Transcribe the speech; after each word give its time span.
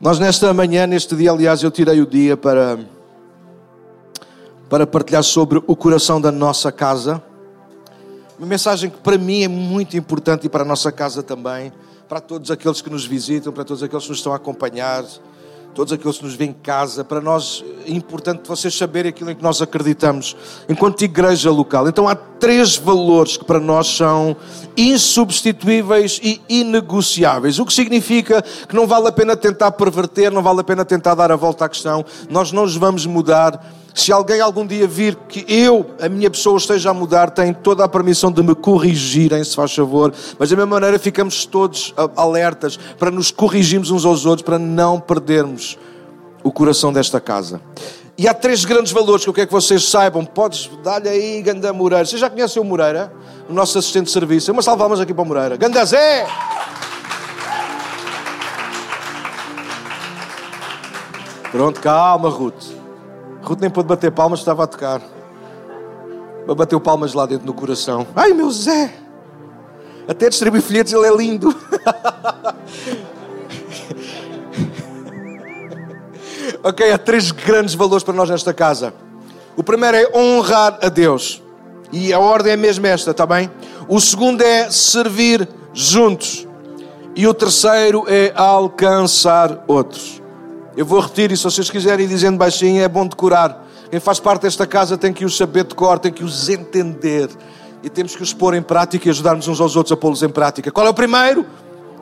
Nós 0.00 0.18
nesta 0.18 0.54
manhã, 0.54 0.86
neste 0.86 1.14
dia, 1.14 1.30
aliás, 1.30 1.62
eu 1.62 1.70
tirei 1.70 2.00
o 2.00 2.06
dia 2.06 2.34
para, 2.34 2.78
para 4.66 4.86
partilhar 4.86 5.22
sobre 5.22 5.62
o 5.66 5.76
coração 5.76 6.18
da 6.18 6.32
nossa 6.32 6.72
casa. 6.72 7.22
Uma 8.38 8.46
mensagem 8.46 8.88
que 8.88 8.96
para 8.96 9.18
mim 9.18 9.42
é 9.42 9.48
muito 9.48 9.98
importante 9.98 10.46
e 10.46 10.48
para 10.48 10.62
a 10.62 10.64
nossa 10.64 10.90
casa 10.90 11.22
também, 11.22 11.70
para 12.08 12.18
todos 12.18 12.50
aqueles 12.50 12.80
que 12.80 12.88
nos 12.88 13.04
visitam, 13.04 13.52
para 13.52 13.62
todos 13.62 13.82
aqueles 13.82 14.04
que 14.04 14.08
nos 14.08 14.18
estão 14.20 14.32
a 14.32 14.36
acompanhar, 14.36 15.04
todos 15.74 15.92
aqueles 15.92 16.16
que 16.16 16.24
nos 16.24 16.34
vêm 16.34 16.48
em 16.48 16.54
casa, 16.54 17.04
para 17.04 17.20
nós 17.20 17.62
é 17.86 17.90
importante 17.90 18.48
vocês 18.48 18.74
saberem 18.74 19.10
aquilo 19.10 19.30
em 19.30 19.34
que 19.34 19.42
nós 19.42 19.60
acreditamos 19.60 20.34
enquanto 20.66 21.02
igreja 21.02 21.50
local. 21.50 21.86
Então 21.86 22.08
há 22.08 22.16
três 22.40 22.76
valores 22.76 23.36
que 23.36 23.44
para 23.44 23.60
nós 23.60 23.86
são 23.86 24.34
insubstituíveis 24.76 26.18
e 26.22 26.40
inegociáveis, 26.48 27.58
o 27.58 27.66
que 27.66 27.72
significa 27.72 28.42
que 28.66 28.74
não 28.74 28.86
vale 28.86 29.08
a 29.08 29.12
pena 29.12 29.36
tentar 29.36 29.70
perverter, 29.72 30.32
não 30.32 30.42
vale 30.42 30.60
a 30.60 30.64
pena 30.64 30.84
tentar 30.84 31.14
dar 31.14 31.30
a 31.30 31.36
volta 31.36 31.66
à 31.66 31.68
questão, 31.68 32.04
nós 32.30 32.50
não 32.50 32.62
nos 32.62 32.76
vamos 32.76 33.04
mudar. 33.04 33.64
Se 33.94 34.12
alguém 34.12 34.40
algum 34.40 34.66
dia 34.66 34.86
vir 34.86 35.16
que 35.28 35.44
eu, 35.48 35.84
a 36.00 36.08
minha 36.08 36.30
pessoa, 36.30 36.56
esteja 36.56 36.90
a 36.90 36.94
mudar, 36.94 37.30
tem 37.30 37.52
toda 37.52 37.84
a 37.84 37.88
permissão 37.88 38.30
de 38.32 38.42
me 38.42 38.54
corrigirem, 38.54 39.42
se 39.42 39.54
faz 39.54 39.74
favor. 39.74 40.14
Mas 40.38 40.48
da 40.48 40.56
mesma 40.56 40.76
maneira 40.76 40.98
ficamos 40.98 41.44
todos 41.44 41.92
alertas 42.16 42.78
para 42.98 43.10
nos 43.10 43.30
corrigirmos 43.30 43.90
uns 43.90 44.04
aos 44.04 44.24
outros, 44.24 44.44
para 44.44 44.58
não 44.58 44.98
perdermos 45.00 45.76
o 46.42 46.52
coração 46.52 46.92
desta 46.92 47.20
casa. 47.20 47.60
E 48.20 48.28
há 48.28 48.34
três 48.34 48.66
grandes 48.66 48.92
valores 48.92 49.24
que 49.24 49.30
eu 49.30 49.32
quero 49.32 49.46
que 49.46 49.52
vocês 49.54 49.88
saibam. 49.88 50.26
Podes 50.26 50.70
dar-lhe 50.84 51.08
aí, 51.08 51.40
Ganda 51.40 51.72
Moreira. 51.72 52.04
Vocês 52.04 52.20
já 52.20 52.28
conhecem 52.28 52.60
o 52.60 52.64
Moreira? 52.66 53.10
O 53.48 53.52
nosso 53.54 53.78
assistente 53.78 54.04
de 54.04 54.10
serviço. 54.10 54.52
Uma 54.52 54.60
salva 54.60 55.02
aqui 55.02 55.14
para 55.14 55.22
o 55.22 55.26
Moreira. 55.26 55.56
Ganda 55.56 55.82
Zé! 55.86 56.26
Pronto, 61.50 61.80
calma, 61.80 62.28
Ruth. 62.28 62.62
Ruth 63.42 63.58
nem 63.58 63.70
pôde 63.70 63.88
bater 63.88 64.12
palmas, 64.12 64.40
estava 64.40 64.64
a 64.64 64.66
tocar. 64.66 65.00
Mas 66.46 66.56
bateu 66.56 66.78
palmas 66.78 67.14
lá 67.14 67.24
dentro 67.24 67.46
no 67.46 67.54
coração. 67.54 68.06
Ai, 68.14 68.34
meu 68.34 68.50
Zé! 68.50 68.92
Até 70.06 70.28
distribui 70.28 70.60
folhetos, 70.60 70.92
ele 70.92 71.06
é 71.06 71.16
lindo. 71.16 71.48
ok, 76.62 76.92
há 76.92 76.98
três 76.98 77.30
grandes 77.30 77.74
valores 77.74 78.02
para 78.02 78.14
nós 78.14 78.30
nesta 78.30 78.52
casa. 78.52 78.94
O 79.56 79.62
primeiro 79.62 79.96
é 79.96 80.10
honrar 80.16 80.78
a 80.82 80.88
Deus. 80.88 81.42
E 81.92 82.12
a 82.12 82.18
ordem 82.18 82.52
é 82.52 82.56
mesmo 82.56 82.86
esta, 82.86 83.10
está 83.10 83.26
bem? 83.26 83.50
O 83.88 84.00
segundo 84.00 84.42
é 84.42 84.70
servir 84.70 85.48
juntos. 85.74 86.46
E 87.16 87.26
o 87.26 87.34
terceiro 87.34 88.04
é 88.06 88.32
alcançar 88.36 89.64
outros. 89.66 90.22
Eu 90.76 90.86
vou 90.86 91.00
repetir, 91.00 91.32
e 91.32 91.36
se 91.36 91.42
vocês 91.42 91.68
quiserem 91.68 92.06
dizendo 92.06 92.38
baixinho, 92.38 92.80
é 92.80 92.88
bom 92.88 93.06
decorar. 93.06 93.66
Quem 93.90 93.98
faz 93.98 94.20
parte 94.20 94.42
desta 94.42 94.66
casa 94.66 94.96
tem 94.96 95.12
que 95.12 95.24
os 95.24 95.36
saber 95.36 95.64
de 95.64 95.74
cor, 95.74 95.98
tem 95.98 96.12
que 96.12 96.22
os 96.22 96.48
entender. 96.48 97.28
E 97.82 97.90
temos 97.90 98.14
que 98.14 98.22
os 98.22 98.32
pôr 98.32 98.54
em 98.54 98.62
prática 98.62 99.08
e 99.08 99.10
ajudar-nos 99.10 99.48
uns 99.48 99.60
aos 99.60 99.74
outros 99.74 99.92
a 99.92 99.96
pô-los 99.96 100.22
em 100.22 100.28
prática. 100.28 100.70
Qual 100.70 100.86
é 100.86 100.90
o 100.90 100.94
primeiro? 100.94 101.44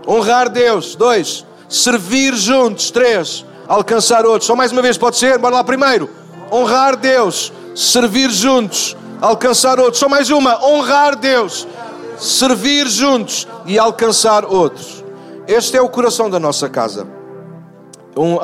Honrar 0.06 0.50
Deus. 0.50 0.94
Dois, 0.94 1.46
servir 1.68 2.34
juntos. 2.34 2.90
Três, 2.90 3.44
alcançar 3.68 4.24
outros. 4.24 4.46
Só 4.46 4.56
mais 4.56 4.72
uma 4.72 4.80
vez, 4.80 4.96
pode 4.96 5.18
ser? 5.18 5.38
Bora 5.38 5.56
lá 5.56 5.64
primeiro. 5.64 6.08
Honrar 6.50 6.96
Deus, 6.96 7.52
servir 7.74 8.30
juntos, 8.30 8.96
alcançar 9.20 9.78
outros. 9.78 9.98
Só 9.98 10.08
mais 10.08 10.30
uma. 10.30 10.64
Honrar 10.64 11.14
Deus, 11.14 11.68
servir 12.16 12.88
juntos 12.88 13.46
e 13.66 13.78
alcançar 13.78 14.44
outros. 14.46 15.04
Este 15.46 15.76
é 15.76 15.82
o 15.82 15.88
coração 15.88 16.30
da 16.30 16.40
nossa 16.40 16.68
casa. 16.68 17.06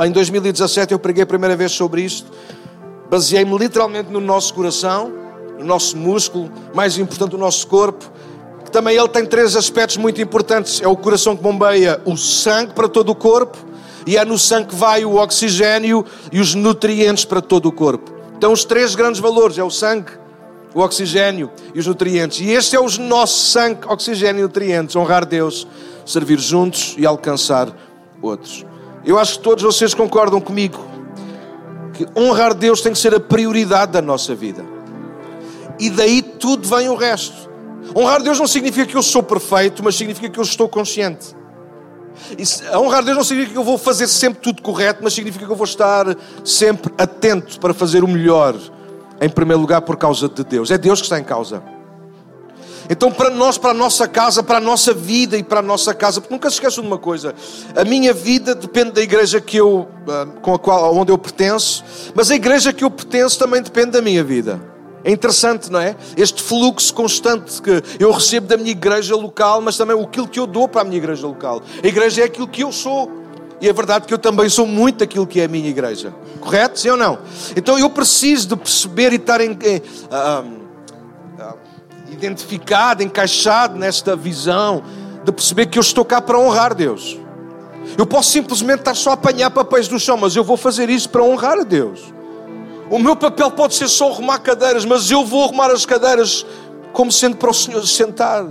Em 0.05 0.12
2017 0.12 0.92
eu 0.92 0.98
preguei 0.98 1.25
a 1.25 1.27
primeira 1.27 1.56
vez 1.56 1.72
sobre 1.72 2.03
isto. 2.03 2.31
Baseei-me 3.11 3.56
literalmente 3.59 4.12
no 4.12 4.20
nosso 4.20 4.55
coração, 4.55 5.12
no 5.59 5.64
nosso 5.64 5.97
músculo, 5.97 6.50
mais 6.75 6.98
importante, 6.98 7.34
o 7.34 7.38
nosso 7.38 7.66
corpo. 7.66 8.04
Também 8.71 8.97
ele 8.97 9.09
tem 9.09 9.25
três 9.25 9.54
aspectos 9.56 9.97
muito 9.97 10.21
importantes. 10.21 10.81
É 10.81 10.88
o 10.88 10.97
coração 10.97 11.37
que 11.37 11.43
bombeia 11.43 12.00
o 12.04 12.16
sangue 12.16 12.72
para 12.72 12.88
todo 12.88 13.10
o 13.10 13.15
corpo 13.15 13.56
e 14.06 14.16
é 14.16 14.25
no 14.25 14.38
sangue 14.38 14.69
que 14.69 14.75
vai 14.75 15.04
o 15.04 15.16
oxigênio 15.16 16.04
e 16.32 16.41
os 16.41 16.54
nutrientes 16.54 17.25
para 17.25 17.41
todo 17.41 17.66
o 17.66 17.72
corpo. 17.72 18.12
Então, 18.37 18.53
os 18.53 18.65
três 18.65 18.94
grandes 18.94 19.20
valores 19.20 19.59
é 19.59 19.65
o 19.65 19.70
sangue, 19.70 20.12
o 20.75 20.81
oxigênio 20.81 21.50
e 21.75 21.78
os 21.78 21.87
nutrientes. 21.87 22.41
E 22.41 22.50
este 22.50 22.76
é 22.76 22.81
o 22.81 22.88
nosso 22.98 23.50
sangue, 23.50 23.87
oxigênio 23.87 24.41
e 24.41 24.42
nutrientes: 24.42 24.97
honrar 24.97 25.25
Deus, 25.25 25.66
servir 26.04 26.38
juntos 26.38 26.94
e 26.98 27.06
alcançar 27.06 27.69
outros. 28.20 28.66
Eu 29.04 29.19
acho 29.19 29.38
que 29.38 29.44
todos 29.44 29.62
vocês 29.62 29.94
concordam 29.94 30.41
comigo 30.41 30.94
que 31.94 32.06
honrar 32.16 32.53
Deus 32.53 32.81
tem 32.81 32.92
que 32.92 32.98
ser 32.98 33.15
a 33.15 33.21
prioridade 33.21 33.92
da 33.92 34.03
nossa 34.03 34.34
vida. 34.34 34.65
E 35.78 35.88
daí 35.88 36.21
tudo 36.21 36.69
vem 36.69 36.88
o 36.88 36.97
resto. 36.97 37.48
Honrar 37.97 38.22
Deus 38.22 38.38
não 38.38 38.47
significa 38.47 38.86
que 38.86 38.97
eu 38.97 39.03
sou 39.03 39.22
perfeito, 39.22 39.82
mas 39.82 39.94
significa 39.94 40.28
que 40.28 40.38
eu 40.38 40.42
estou 40.42 40.69
consciente. 40.69 41.36
E 42.38 42.76
honrar 42.76 43.02
Deus 43.04 43.16
não 43.16 43.25
significa 43.25 43.54
que 43.54 43.58
eu 43.58 43.64
vou 43.64 43.78
fazer 43.78 44.06
sempre 44.06 44.41
tudo 44.41 44.62
correto, 44.62 45.00
mas 45.02 45.12
significa 45.12 45.44
que 45.47 45.52
eu 45.52 45.56
vou 45.56 45.64
estar 45.64 46.06
sempre 46.44 46.92
atento 46.97 47.60
para 47.60 47.75
fazer 47.75 48.04
o 48.04 48.08
melhor, 48.08 48.56
em 49.20 49.28
primeiro 49.28 49.60
lugar 49.60 49.82
por 49.82 49.97
causa 49.97 50.28
de 50.28 50.44
Deus. 50.44 50.70
É 50.70 50.78
Deus 50.78 51.00
que 51.00 51.06
está 51.06 51.19
em 51.19 51.24
causa. 51.24 51.62
Então, 52.88 53.10
para 53.10 53.30
nós, 53.30 53.56
para 53.56 53.70
a 53.70 53.74
nossa 53.74 54.06
casa, 54.06 54.42
para 54.42 54.58
a 54.58 54.60
nossa 54.60 54.92
vida 54.92 55.38
e 55.38 55.42
para 55.42 55.60
a 55.60 55.62
nossa 55.62 55.94
casa, 55.94 56.20
porque 56.20 56.34
nunca 56.34 56.50
se 56.50 56.56
esqueçam 56.56 56.82
de 56.82 56.88
uma 56.88 56.98
coisa: 56.98 57.34
a 57.74 57.84
minha 57.84 58.12
vida 58.12 58.54
depende 58.54 58.92
da 58.92 59.00
igreja 59.00 59.41
que 59.41 59.56
eu, 59.56 59.88
ah, 60.06 60.26
com 60.42 60.54
a 60.54 60.58
qual, 60.58 60.94
onde 60.94 61.10
eu 61.10 61.16
pertenço, 61.16 61.82
mas 62.14 62.30
a 62.30 62.34
igreja 62.34 62.72
que 62.72 62.84
eu 62.84 62.91
pertenço 62.91 63.38
também 63.38 63.62
depende 63.62 63.92
da 63.92 64.03
minha 64.03 64.22
vida. 64.22 64.73
É 65.04 65.10
interessante, 65.10 65.70
não 65.70 65.78
é? 65.78 65.94
Este 66.16 66.42
fluxo 66.42 66.92
constante 66.94 67.60
que 67.60 67.82
eu 68.00 68.10
recebo 68.10 68.47
da 68.47 68.56
minha 68.56 68.70
igreja 68.70 69.15
local, 69.15 69.60
mas 69.60 69.76
também 69.76 70.00
aquilo 70.03 70.26
que 70.26 70.41
eu 70.41 70.47
dou 70.47 70.66
para 70.66 70.81
a 70.81 70.84
minha 70.84 70.97
igreja 70.97 71.26
local. 71.26 71.62
A 71.82 71.87
igreja 71.87 72.22
é 72.22 72.25
aquilo 72.25 72.48
que 72.48 72.62
eu 72.62 72.72
sou. 72.72 73.12
E 73.60 73.69
é 73.69 73.72
verdade 73.72 74.06
que 74.06 74.15
eu 74.15 74.19
também 74.19 74.48
sou 74.48 74.66
muito 74.66 75.04
aquilo 75.04 75.26
que 75.26 75.41
é 75.41 75.44
a 75.44 75.48
minha 75.48 75.69
igreja. 75.69 76.15
Correto? 76.41 76.81
Sim 76.81 76.91
ou 76.91 76.97
não? 76.97 77.19
Então 77.54 77.78
eu 77.78 77.91
preciso 77.91 78.48
de 78.48 78.56
perceber 78.56 79.12
e 79.12 79.16
estar 79.16 79.42
em, 79.42 79.50
em, 79.50 79.76
uh, 79.76 80.42
uh, 81.38 81.59
identificado, 82.10 83.03
encaixado 83.03 83.78
nesta 83.78 84.16
visão, 84.16 84.82
de 85.22 85.32
perceber 85.32 85.66
que 85.66 85.78
eu 85.78 85.82
estou 85.82 86.04
cá 86.04 86.22
para 86.22 86.38
honrar 86.38 86.75
Deus. 86.75 87.19
Eu 87.98 88.06
posso 88.06 88.31
simplesmente 88.31 88.81
estar 88.81 88.94
só 88.94 89.10
a 89.10 89.15
apanhar 89.15 89.50
papéis 89.50 89.86
do 89.86 90.00
chão, 90.00 90.16
mas 90.16 90.34
eu 90.34 90.42
vou 90.42 90.56
fazer 90.56 90.88
isso 90.88 91.10
para 91.10 91.22
honrar 91.22 91.59
a 91.59 91.65
Deus. 91.65 92.13
O 92.91 92.99
meu 92.99 93.17
papel 93.17 93.50
pode 93.50 93.75
ser 93.75 93.89
só 93.89 94.11
arrumar 94.11 94.39
cadeiras, 94.41 94.84
mas 94.84 95.11
eu 95.11 95.25
vou 95.25 95.45
arrumar 95.45 95.71
as 95.71 95.87
cadeiras 95.87 96.45
como 96.93 97.11
sendo 97.11 97.37
para 97.37 97.50
o 97.50 97.55
Senhor 97.55 97.87
sentar. 97.87 98.47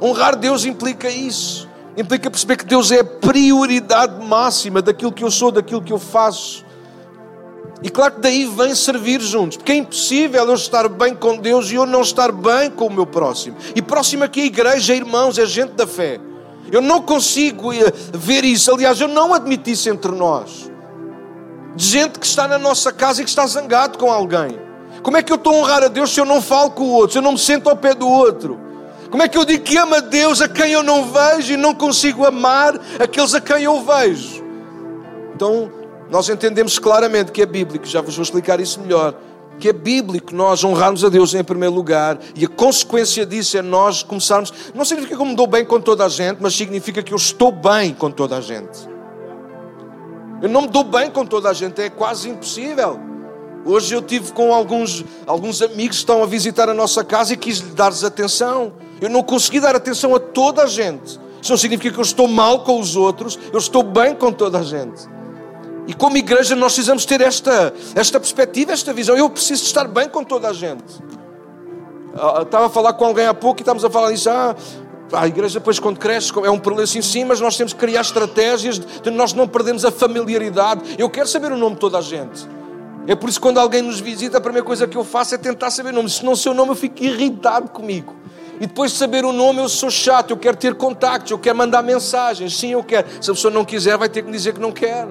Honrar 0.00 0.36
Deus 0.36 0.64
implica 0.64 1.08
isso. 1.08 1.68
Implica 1.96 2.30
perceber 2.30 2.56
que 2.56 2.64
Deus 2.64 2.90
é 2.90 3.00
a 3.00 3.04
prioridade 3.04 4.24
máxima 4.24 4.82
daquilo 4.82 5.12
que 5.12 5.24
eu 5.24 5.30
sou, 5.30 5.50
daquilo 5.50 5.80
que 5.80 5.92
eu 5.92 5.98
faço. 5.98 6.64
E 7.82 7.88
claro 7.88 8.14
que 8.14 8.20
daí 8.20 8.46
vem 8.46 8.74
servir 8.74 9.20
juntos, 9.20 9.56
porque 9.56 9.72
é 9.72 9.76
impossível 9.76 10.44
eu 10.46 10.54
estar 10.54 10.88
bem 10.88 11.14
com 11.14 11.36
Deus 11.36 11.70
e 11.70 11.74
eu 11.74 11.86
não 11.86 12.00
estar 12.00 12.32
bem 12.32 12.70
com 12.70 12.86
o 12.86 12.92
meu 12.92 13.06
próximo. 13.06 13.56
E 13.74 13.82
próximo 13.82 14.24
aqui 14.24 14.40
é 14.40 14.42
a 14.44 14.46
igreja, 14.46 14.94
irmãos, 14.94 15.38
é 15.38 15.46
gente 15.46 15.72
da 15.72 15.86
fé. 15.86 16.20
Eu 16.70 16.80
não 16.80 17.02
consigo 17.02 17.72
eh, 17.72 17.92
ver 18.12 18.44
isso. 18.44 18.72
Aliás, 18.72 19.00
eu 19.00 19.08
não 19.08 19.34
admito 19.34 19.68
isso 19.70 19.88
entre 19.88 20.10
nós 20.12 20.73
de 21.74 21.84
gente 21.84 22.18
que 22.18 22.26
está 22.26 22.46
na 22.46 22.58
nossa 22.58 22.92
casa 22.92 23.20
e 23.20 23.24
que 23.24 23.30
está 23.30 23.46
zangado 23.46 23.98
com 23.98 24.10
alguém. 24.10 24.58
Como 25.02 25.16
é 25.16 25.22
que 25.22 25.32
eu 25.32 25.36
estou 25.36 25.54
a 25.54 25.58
honrar 25.58 25.82
a 25.82 25.88
Deus 25.88 26.10
se 26.10 26.20
eu 26.20 26.24
não 26.24 26.40
falo 26.40 26.70
com 26.70 26.84
o 26.84 26.92
outro, 26.92 27.12
se 27.12 27.18
eu 27.18 27.22
não 27.22 27.32
me 27.32 27.38
sento 27.38 27.68
ao 27.68 27.76
pé 27.76 27.94
do 27.94 28.08
outro? 28.08 28.58
Como 29.10 29.22
é 29.22 29.28
que 29.28 29.36
eu 29.36 29.44
digo 29.44 29.62
que 29.62 29.76
amo 29.76 29.94
a 29.94 30.00
Deus 30.00 30.40
a 30.40 30.48
quem 30.48 30.72
eu 30.72 30.82
não 30.82 31.10
vejo 31.12 31.52
e 31.52 31.56
não 31.56 31.74
consigo 31.74 32.24
amar 32.24 32.74
aqueles 32.98 33.34
a 33.34 33.40
quem 33.40 33.62
eu 33.62 33.80
vejo? 33.82 34.42
Então, 35.34 35.70
nós 36.10 36.28
entendemos 36.28 36.78
claramente 36.78 37.30
que 37.30 37.42
é 37.42 37.46
bíblico, 37.46 37.86
já 37.86 38.00
vos 38.00 38.16
vou 38.16 38.22
explicar 38.22 38.60
isso 38.60 38.80
melhor, 38.80 39.14
que 39.58 39.68
é 39.68 39.72
bíblico 39.72 40.34
nós 40.34 40.64
honrarmos 40.64 41.04
a 41.04 41.08
Deus 41.08 41.34
em 41.34 41.44
primeiro 41.44 41.74
lugar 41.74 42.18
e 42.34 42.44
a 42.44 42.48
consequência 42.48 43.24
disso 43.24 43.56
é 43.56 43.62
nós 43.62 44.02
começarmos. 44.02 44.52
Não 44.74 44.84
significa 44.84 45.16
que 45.16 45.22
eu 45.22 45.26
me 45.26 45.36
dou 45.36 45.46
bem 45.46 45.64
com 45.64 45.80
toda 45.80 46.04
a 46.04 46.08
gente, 46.08 46.38
mas 46.40 46.54
significa 46.54 47.02
que 47.02 47.12
eu 47.12 47.16
estou 47.16 47.52
bem 47.52 47.94
com 47.94 48.10
toda 48.10 48.36
a 48.36 48.40
gente. 48.40 48.93
Eu 50.42 50.48
não 50.48 50.62
me 50.62 50.68
dou 50.68 50.84
bem 50.84 51.10
com 51.10 51.24
toda 51.24 51.48
a 51.48 51.52
gente, 51.52 51.80
é 51.80 51.88
quase 51.88 52.28
impossível. 52.28 53.00
Hoje 53.64 53.94
eu 53.94 54.02
tive 54.02 54.32
com 54.32 54.52
alguns, 54.52 55.04
alguns 55.26 55.62
amigos 55.62 55.96
que 55.96 56.02
estão 56.02 56.22
a 56.22 56.26
visitar 56.26 56.68
a 56.68 56.74
nossa 56.74 57.02
casa 57.02 57.32
e 57.32 57.36
quis 57.36 57.60
dar-lhes 57.60 58.04
atenção. 58.04 58.74
Eu 59.00 59.08
não 59.08 59.22
consegui 59.22 59.58
dar 59.58 59.74
atenção 59.74 60.14
a 60.14 60.20
toda 60.20 60.64
a 60.64 60.66
gente. 60.66 61.18
Isso 61.40 61.50
não 61.50 61.56
significa 61.56 61.94
que 61.94 61.98
eu 61.98 62.04
estou 62.04 62.28
mal 62.28 62.60
com 62.60 62.78
os 62.78 62.94
outros, 62.94 63.38
eu 63.52 63.58
estou 63.58 63.82
bem 63.82 64.14
com 64.14 64.32
toda 64.32 64.58
a 64.58 64.62
gente. 64.62 65.08
E 65.86 65.92
como 65.92 66.16
igreja 66.16 66.54
nós 66.56 66.72
precisamos 66.72 67.04
ter 67.04 67.20
esta, 67.20 67.72
esta 67.94 68.18
perspectiva, 68.18 68.72
esta 68.72 68.92
visão. 68.92 69.16
Eu 69.16 69.28
preciso 69.28 69.64
estar 69.64 69.86
bem 69.86 70.08
com 70.08 70.24
toda 70.24 70.48
a 70.48 70.52
gente. 70.52 71.02
Eu 72.14 72.28
ah, 72.38 72.42
estava 72.42 72.66
a 72.66 72.70
falar 72.70 72.92
com 72.94 73.04
alguém 73.04 73.26
há 73.26 73.34
pouco 73.34 73.60
e 73.60 73.62
estávamos 73.62 73.84
a 73.84 73.90
falar 73.90 74.12
disso. 74.12 74.30
Ah, 74.30 74.54
A 75.12 75.26
igreja, 75.26 75.58
depois, 75.60 75.78
quando 75.78 75.98
cresce, 75.98 76.32
é 76.44 76.50
um 76.50 76.58
problema 76.58 76.84
assim, 76.84 77.02
sim, 77.02 77.24
mas 77.24 77.40
nós 77.40 77.56
temos 77.56 77.72
que 77.72 77.78
criar 77.78 78.00
estratégias 78.00 78.78
de 78.78 79.10
nós 79.10 79.32
não 79.32 79.46
perdermos 79.46 79.84
a 79.84 79.90
familiaridade. 79.90 80.96
Eu 80.98 81.10
quero 81.10 81.28
saber 81.28 81.52
o 81.52 81.56
nome 81.56 81.74
de 81.74 81.80
toda 81.80 81.98
a 81.98 82.00
gente. 82.00 82.48
É 83.06 83.14
por 83.14 83.28
isso 83.28 83.38
que 83.38 83.42
quando 83.42 83.58
alguém 83.58 83.82
nos 83.82 84.00
visita, 84.00 84.38
a 84.38 84.40
primeira 84.40 84.66
coisa 84.66 84.86
que 84.88 84.96
eu 84.96 85.04
faço 85.04 85.34
é 85.34 85.38
tentar 85.38 85.70
saber 85.70 85.90
o 85.90 85.92
nome. 85.92 86.08
Se 86.08 86.24
não 86.24 86.34
sei 86.34 86.52
o 86.52 86.54
nome, 86.54 86.70
eu 86.70 86.74
fico 86.74 87.02
irritado 87.02 87.68
comigo. 87.68 88.14
E 88.56 88.66
depois 88.66 88.92
de 88.92 88.98
saber 88.98 89.24
o 89.24 89.32
nome, 89.32 89.60
eu 89.60 89.68
sou 89.68 89.90
chato, 89.90 90.30
eu 90.30 90.36
quero 90.36 90.56
ter 90.56 90.74
contactos, 90.74 91.30
eu 91.30 91.38
quero 91.38 91.56
mandar 91.56 91.82
mensagens. 91.82 92.56
Sim, 92.56 92.72
eu 92.72 92.82
quero. 92.82 93.06
Se 93.20 93.30
a 93.30 93.34
pessoa 93.34 93.52
não 93.52 93.64
quiser, 93.64 93.98
vai 93.98 94.08
ter 94.08 94.22
que 94.22 94.26
me 94.30 94.36
dizer 94.36 94.54
que 94.54 94.60
não 94.60 94.72
quer. 94.72 95.06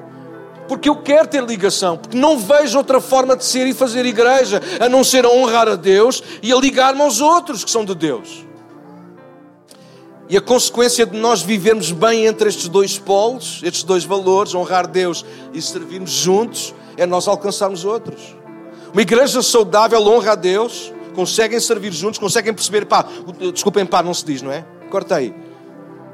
Porque 0.68 0.90
eu 0.90 0.96
quero 0.96 1.28
ter 1.28 1.44
ligação, 1.44 1.98
porque 1.98 2.18
não 2.18 2.38
vejo 2.38 2.78
outra 2.78 3.00
forma 3.00 3.36
de 3.36 3.46
ser 3.46 3.68
e 3.68 3.74
fazer 3.74 4.06
igreja 4.06 4.62
a 4.80 4.90
não 4.90 5.04
ser 5.04 5.26
a 5.26 5.30
honrar 5.30 5.68
a 5.68 5.76
Deus 5.76 6.24
e 6.42 6.52
a 6.52 6.56
ligar-me 6.56 7.02
aos 7.02 7.22
outros 7.22 7.64
que 7.64 7.70
são 7.70 7.84
de 7.86 7.94
Deus. 7.94 8.46
E 10.30 10.38
a 10.38 10.42
consequência 10.42 11.06
de 11.06 11.18
nós 11.18 11.42
vivermos 11.42 11.92
bem 11.92 12.26
entre 12.26 12.48
estes 12.48 12.68
dois 12.68 12.98
polos, 12.98 13.62
estes 13.64 13.84
dois 13.84 14.06
valores, 14.06 14.56
honrar 14.56 14.88
Deus 14.88 15.26
e 15.54 15.62
servirmos 15.62 16.12
juntos, 16.12 16.74
é 16.96 17.06
nós 17.06 17.28
alcançarmos 17.28 17.84
outros. 17.84 18.36
Uma 18.94 19.02
igreja 19.02 19.42
saudável 19.42 20.02
honra 20.08 20.32
a 20.32 20.36
Deus, 20.36 20.94
conseguem 21.14 21.60
servir 21.60 21.92
juntos, 21.92 22.20
conseguem 22.20 22.54
perceber, 22.54 22.86
pá, 22.86 23.06
desculpem, 23.52 23.86
pá, 23.86 24.02
não 24.02 24.14
se 24.14 24.26
diz, 24.26 24.42
não 24.42 24.52
é? 24.52 24.66
Corta 24.90 25.16
aí. 25.16 25.34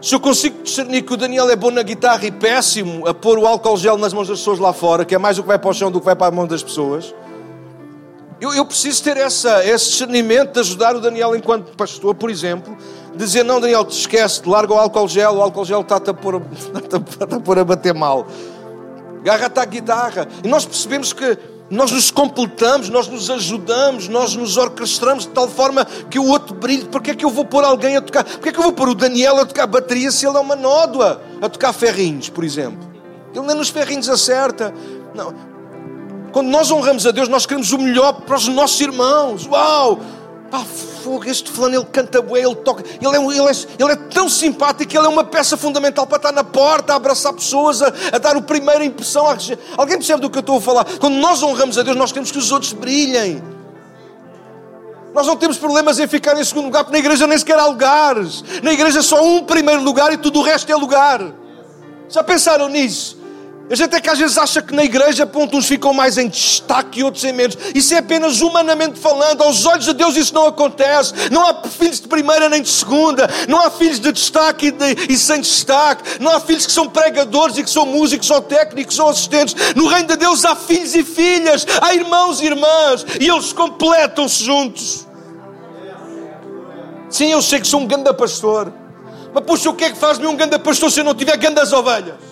Se 0.01 0.15
eu 0.15 0.19
consigo 0.19 0.63
discernir 0.63 1.01
que 1.01 1.13
o 1.13 1.17
Daniel 1.17 1.49
é 1.49 1.57
bom 1.57 1.71
na 1.71 1.83
guitarra 1.83 2.25
e 2.25 2.31
péssimo 2.31 3.05
a 3.05 3.13
pôr 3.13 3.37
o 3.37 3.45
álcool 3.45 3.75
gel 3.75 3.97
nas 3.97 4.13
mãos 4.13 4.29
das 4.29 4.39
pessoas 4.39 4.57
lá 4.57 4.71
fora, 4.71 5.03
que 5.03 5.13
é 5.13 5.17
mais 5.17 5.37
o 5.37 5.41
que 5.41 5.47
vai 5.49 5.59
para 5.59 5.69
o 5.69 5.73
chão 5.73 5.91
do 5.91 5.99
que 5.99 6.05
vai 6.05 6.15
para 6.15 6.27
a 6.27 6.31
mão 6.31 6.47
das 6.47 6.63
pessoas, 6.63 7.13
eu, 8.39 8.53
eu 8.53 8.65
preciso 8.65 9.03
ter 9.03 9.17
essa, 9.17 9.65
esse 9.65 9.89
discernimento 9.89 10.53
de 10.53 10.59
ajudar 10.61 10.95
o 10.95 11.01
Daniel 11.01 11.35
enquanto 11.35 11.75
pastor, 11.75 12.15
por 12.15 12.29
exemplo, 12.29 12.77
dizer, 13.25 13.43
não 13.43 13.59
Daniel, 13.59 13.85
te 13.85 13.97
esquece, 13.97 14.41
larga 14.47 14.73
o 14.73 14.77
álcool 14.77 15.07
gel, 15.07 15.35
o 15.35 15.41
álcool 15.41 15.65
gel 15.65 15.81
está-te 15.81 16.09
a 16.09 16.13
pôr 16.13 16.41
está 16.55 17.35
a, 17.35 17.39
pôr 17.39 17.59
a 17.59 17.65
bater 17.65 17.93
mal. 17.93 18.27
Agarra-te 19.21 19.59
à 19.59 19.65
guitarra. 19.65 20.27
E 20.43 20.47
nós 20.47 20.65
percebemos 20.65 21.11
que 21.11 21.37
nós 21.69 21.91
nos 21.91 22.09
completamos, 22.09 22.89
nós 22.89 23.07
nos 23.07 23.29
ajudamos, 23.29 24.07
nós 24.07 24.35
nos 24.35 24.57
orquestramos 24.57 25.25
de 25.25 25.29
tal 25.29 25.47
forma 25.47 25.85
que 26.09 26.17
o 26.17 26.25
outro 26.25 26.55
brilhe. 26.55 26.85
Porque 26.85 27.11
é 27.11 27.15
que 27.15 27.23
eu 27.23 27.29
vou 27.29 27.45
pôr 27.45 27.63
alguém 27.63 27.95
a 27.95 28.01
tocar? 28.01 28.23
Porque 28.23 28.49
é 28.49 28.51
que 28.51 28.57
eu 28.57 28.63
vou 28.63 28.73
pôr 28.73 28.89
o 28.89 28.95
Daniel 28.95 29.37
a 29.37 29.45
tocar 29.45 29.67
bateria 29.67 30.09
se 30.11 30.25
ele 30.25 30.37
é 30.37 30.39
uma 30.39 30.55
nódoa? 30.55 31.21
A 31.41 31.47
tocar 31.47 31.73
ferrinhos, 31.73 32.29
por 32.29 32.43
exemplo. 32.43 32.89
Ele 33.35 33.45
nem 33.45 33.55
nos 33.55 33.69
ferrinhos 33.69 34.09
acerta. 34.09 34.73
Não. 35.13 35.33
Quando 36.31 36.47
nós 36.47 36.71
honramos 36.71 37.05
a 37.05 37.11
Deus, 37.11 37.27
nós 37.27 37.45
queremos 37.45 37.71
o 37.71 37.77
melhor 37.77 38.13
para 38.21 38.35
os 38.35 38.47
nossos 38.47 38.79
irmãos. 38.81 39.45
Uau! 39.45 39.99
Pá, 40.49 40.63
fogo, 40.99 41.25
este 41.25 41.49
fulano 41.49 41.75
ele 41.75 41.85
canta 41.85 42.21
bué, 42.21 42.41
ele 42.41 42.55
toca, 42.55 42.83
ele 42.83 43.15
é, 43.15 43.19
ele, 43.19 43.49
é, 43.49 43.83
ele 43.83 43.91
é 43.91 43.95
tão 43.95 44.29
simpático, 44.29 44.95
ele 44.95 45.05
é 45.05 45.09
uma 45.09 45.23
peça 45.23 45.57
fundamental 45.57 46.05
para 46.05 46.17
estar 46.17 46.31
na 46.31 46.43
porta, 46.43 46.93
a 46.93 46.95
abraçar 46.97 47.33
pessoas, 47.33 47.81
a, 47.81 47.91
a 48.13 48.17
dar 48.17 48.35
a 48.35 48.41
primeira 48.41 48.83
impressão. 48.83 49.27
À... 49.27 49.37
Alguém 49.77 49.97
percebe 49.97 50.21
do 50.21 50.29
que 50.29 50.37
eu 50.37 50.41
estou 50.41 50.57
a 50.57 50.61
falar? 50.61 50.85
Quando 50.99 51.15
nós 51.15 51.41
honramos 51.41 51.77
a 51.77 51.83
Deus, 51.83 51.97
nós 51.97 52.11
queremos 52.11 52.31
que 52.31 52.37
os 52.37 52.51
outros 52.51 52.73
brilhem. 52.73 53.41
Nós 55.13 55.25
não 55.25 55.35
temos 55.35 55.57
problemas 55.57 55.99
em 55.99 56.07
ficar 56.07 56.39
em 56.39 56.43
segundo 56.43 56.65
lugar, 56.65 56.83
porque 56.83 56.93
na 56.93 56.99
igreja 56.99 57.25
nem 57.25 57.37
sequer 57.37 57.57
há 57.57 57.65
lugares. 57.65 58.43
Na 58.61 58.71
igreja 58.71 59.01
só 59.01 59.23
um 59.23 59.43
primeiro 59.43 59.81
lugar 59.81 60.13
e 60.13 60.17
tudo 60.17 60.39
o 60.39 60.43
resto 60.43 60.71
é 60.71 60.75
lugar. 60.75 61.33
Já 62.07 62.23
pensaram 62.23 62.69
nisso? 62.69 63.18
A 63.69 63.75
gente 63.75 63.95
é 63.95 64.01
que 64.01 64.09
às 64.09 64.17
vezes 64.17 64.35
acha 64.35 64.63
que 64.63 64.73
na 64.73 64.83
igreja 64.83 65.27
ponto, 65.27 65.55
uns 65.55 65.67
ficam 65.67 65.93
mais 65.93 66.17
em 66.17 66.27
destaque 66.27 67.01
e 67.01 67.03
outros 67.03 67.23
em 67.23 67.31
menos. 67.31 67.55
Isso 67.75 67.93
é 67.93 67.99
apenas 67.99 68.41
humanamente 68.41 68.99
falando. 68.99 69.43
Aos 69.43 69.63
olhos 69.63 69.85
de 69.85 69.93
Deus 69.93 70.15
isso 70.15 70.33
não 70.33 70.47
acontece. 70.47 71.13
Não 71.31 71.45
há 71.45 71.61
filhos 71.67 72.01
de 72.01 72.07
primeira 72.07 72.49
nem 72.49 72.63
de 72.63 72.69
segunda. 72.69 73.29
Não 73.47 73.61
há 73.61 73.69
filhos 73.69 73.99
de 73.99 74.11
destaque 74.11 74.67
e, 74.67 74.71
de, 74.71 75.13
e 75.13 75.15
sem 75.15 75.39
destaque. 75.39 76.19
Não 76.19 76.31
há 76.31 76.39
filhos 76.39 76.65
que 76.65 76.71
são 76.71 76.89
pregadores 76.89 77.57
e 77.57 77.63
que 77.63 77.69
são 77.69 77.85
músicos 77.85 78.31
ou 78.31 78.41
técnicos 78.41 78.97
ou 78.97 79.09
assistentes. 79.09 79.55
No 79.75 79.85
reino 79.85 80.07
de 80.07 80.15
Deus 80.15 80.43
há 80.45 80.55
filhos 80.55 80.95
e 80.95 81.03
filhas. 81.03 81.63
Há 81.79 81.93
irmãos 81.93 82.41
e 82.41 82.45
irmãs. 82.45 83.05
E 83.19 83.27
eles 83.29 83.53
completam-se 83.53 84.43
juntos. 84.43 85.05
Sim, 87.07 87.31
eu 87.31 87.41
sei 87.41 87.59
que 87.59 87.67
sou 87.67 87.81
um 87.81 87.85
ganda 87.85 88.15
pastor. 88.15 88.73
Mas 89.31 89.43
puxa, 89.43 89.69
o 89.69 89.75
que 89.75 89.85
é 89.85 89.91
que 89.91 89.97
faz-me 89.97 90.25
um 90.25 90.35
ganda 90.35 90.57
pastor 90.57 90.91
se 90.91 91.01
eu 91.01 91.03
não 91.03 91.13
tiver 91.13 91.37
gandas 91.37 91.71
ovelhas? 91.71 92.28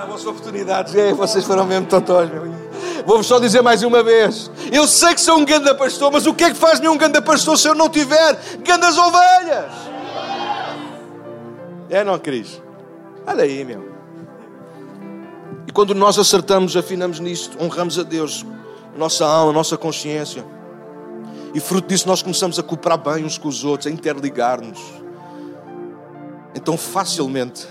A 0.00 0.06
vossa 0.06 0.30
oportunidade. 0.30 0.98
É, 0.98 1.12
vocês 1.12 1.44
foram 1.44 1.66
mesmo 1.66 1.86
totós, 1.86 2.30
meu. 2.30 2.50
Vou-vos 3.04 3.26
só 3.26 3.38
dizer 3.38 3.60
mais 3.60 3.82
uma 3.82 4.02
vez. 4.02 4.50
Eu 4.72 4.86
sei 4.86 5.14
que 5.14 5.20
sou 5.20 5.36
um 5.36 5.44
grande 5.44 5.72
pastor, 5.74 6.10
mas 6.10 6.26
o 6.26 6.32
que 6.32 6.44
é 6.44 6.50
que 6.50 6.56
faz-me 6.56 6.88
um 6.88 6.96
grande 6.96 7.20
pastor 7.20 7.58
se 7.58 7.68
eu 7.68 7.74
não 7.74 7.88
tiver 7.88 8.34
grandes 8.62 8.96
ovelhas? 8.96 9.72
É, 11.90 12.02
não, 12.02 12.18
Cris? 12.18 12.62
Olha 13.26 13.44
aí, 13.44 13.62
meu. 13.64 13.90
E 15.66 15.72
quando 15.72 15.94
nós 15.94 16.18
acertamos, 16.18 16.76
afinamos 16.76 17.20
nisto, 17.20 17.62
honramos 17.62 17.98
a 17.98 18.02
Deus, 18.02 18.46
nossa 18.96 19.26
alma, 19.26 19.52
nossa 19.52 19.76
consciência. 19.76 20.44
E 21.52 21.60
fruto 21.60 21.88
disso 21.88 22.08
nós 22.08 22.22
começamos 22.22 22.58
a 22.58 22.62
cooperar 22.62 22.98
bem 22.98 23.24
uns 23.24 23.36
com 23.36 23.48
os 23.48 23.64
outros, 23.64 23.86
a 23.86 23.90
interligar-nos. 23.90 24.80
Então 26.54 26.76
facilmente 26.78 27.68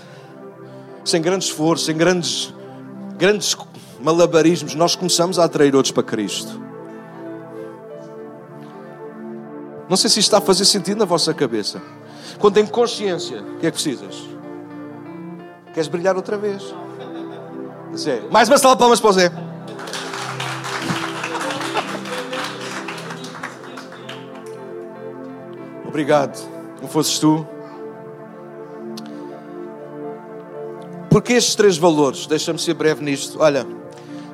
sem 1.04 1.20
grande 1.20 1.44
esforço, 1.44 1.84
sem 1.86 1.96
grandes, 1.96 2.52
grandes 3.16 3.56
malabarismos, 4.00 4.74
nós 4.74 4.94
começamos 4.94 5.38
a 5.38 5.44
atrair 5.44 5.74
outros 5.74 5.92
para 5.92 6.02
Cristo. 6.02 6.60
Não 9.88 9.96
sei 9.96 10.08
se 10.08 10.20
isto 10.20 10.28
está 10.28 10.38
a 10.38 10.40
fazer 10.40 10.64
sentido 10.64 10.98
na 10.98 11.04
vossa 11.04 11.34
cabeça. 11.34 11.82
Quando 12.38 12.54
tem 12.54 12.66
consciência, 12.66 13.42
o 13.42 13.58
que 13.58 13.66
é 13.66 13.70
que 13.70 13.72
precisas? 13.72 14.28
Queres 15.74 15.88
brilhar 15.88 16.16
outra 16.16 16.38
vez? 16.38 16.62
Zé. 17.96 18.22
Mais 18.30 18.48
uma 18.48 18.56
salva 18.56 18.76
de 18.76 18.80
palmas 18.80 19.00
para 19.00 19.10
o 19.10 19.12
Zé. 19.12 19.32
Obrigado. 25.86 26.38
Não 26.80 26.88
fosses 26.88 27.18
tu. 27.18 27.44
Porque 31.10 31.32
estes 31.32 31.56
três 31.56 31.76
valores, 31.76 32.26
deixa-me 32.26 32.58
ser 32.58 32.74
breve 32.74 33.04
nisto. 33.04 33.36
Olha, 33.40 33.66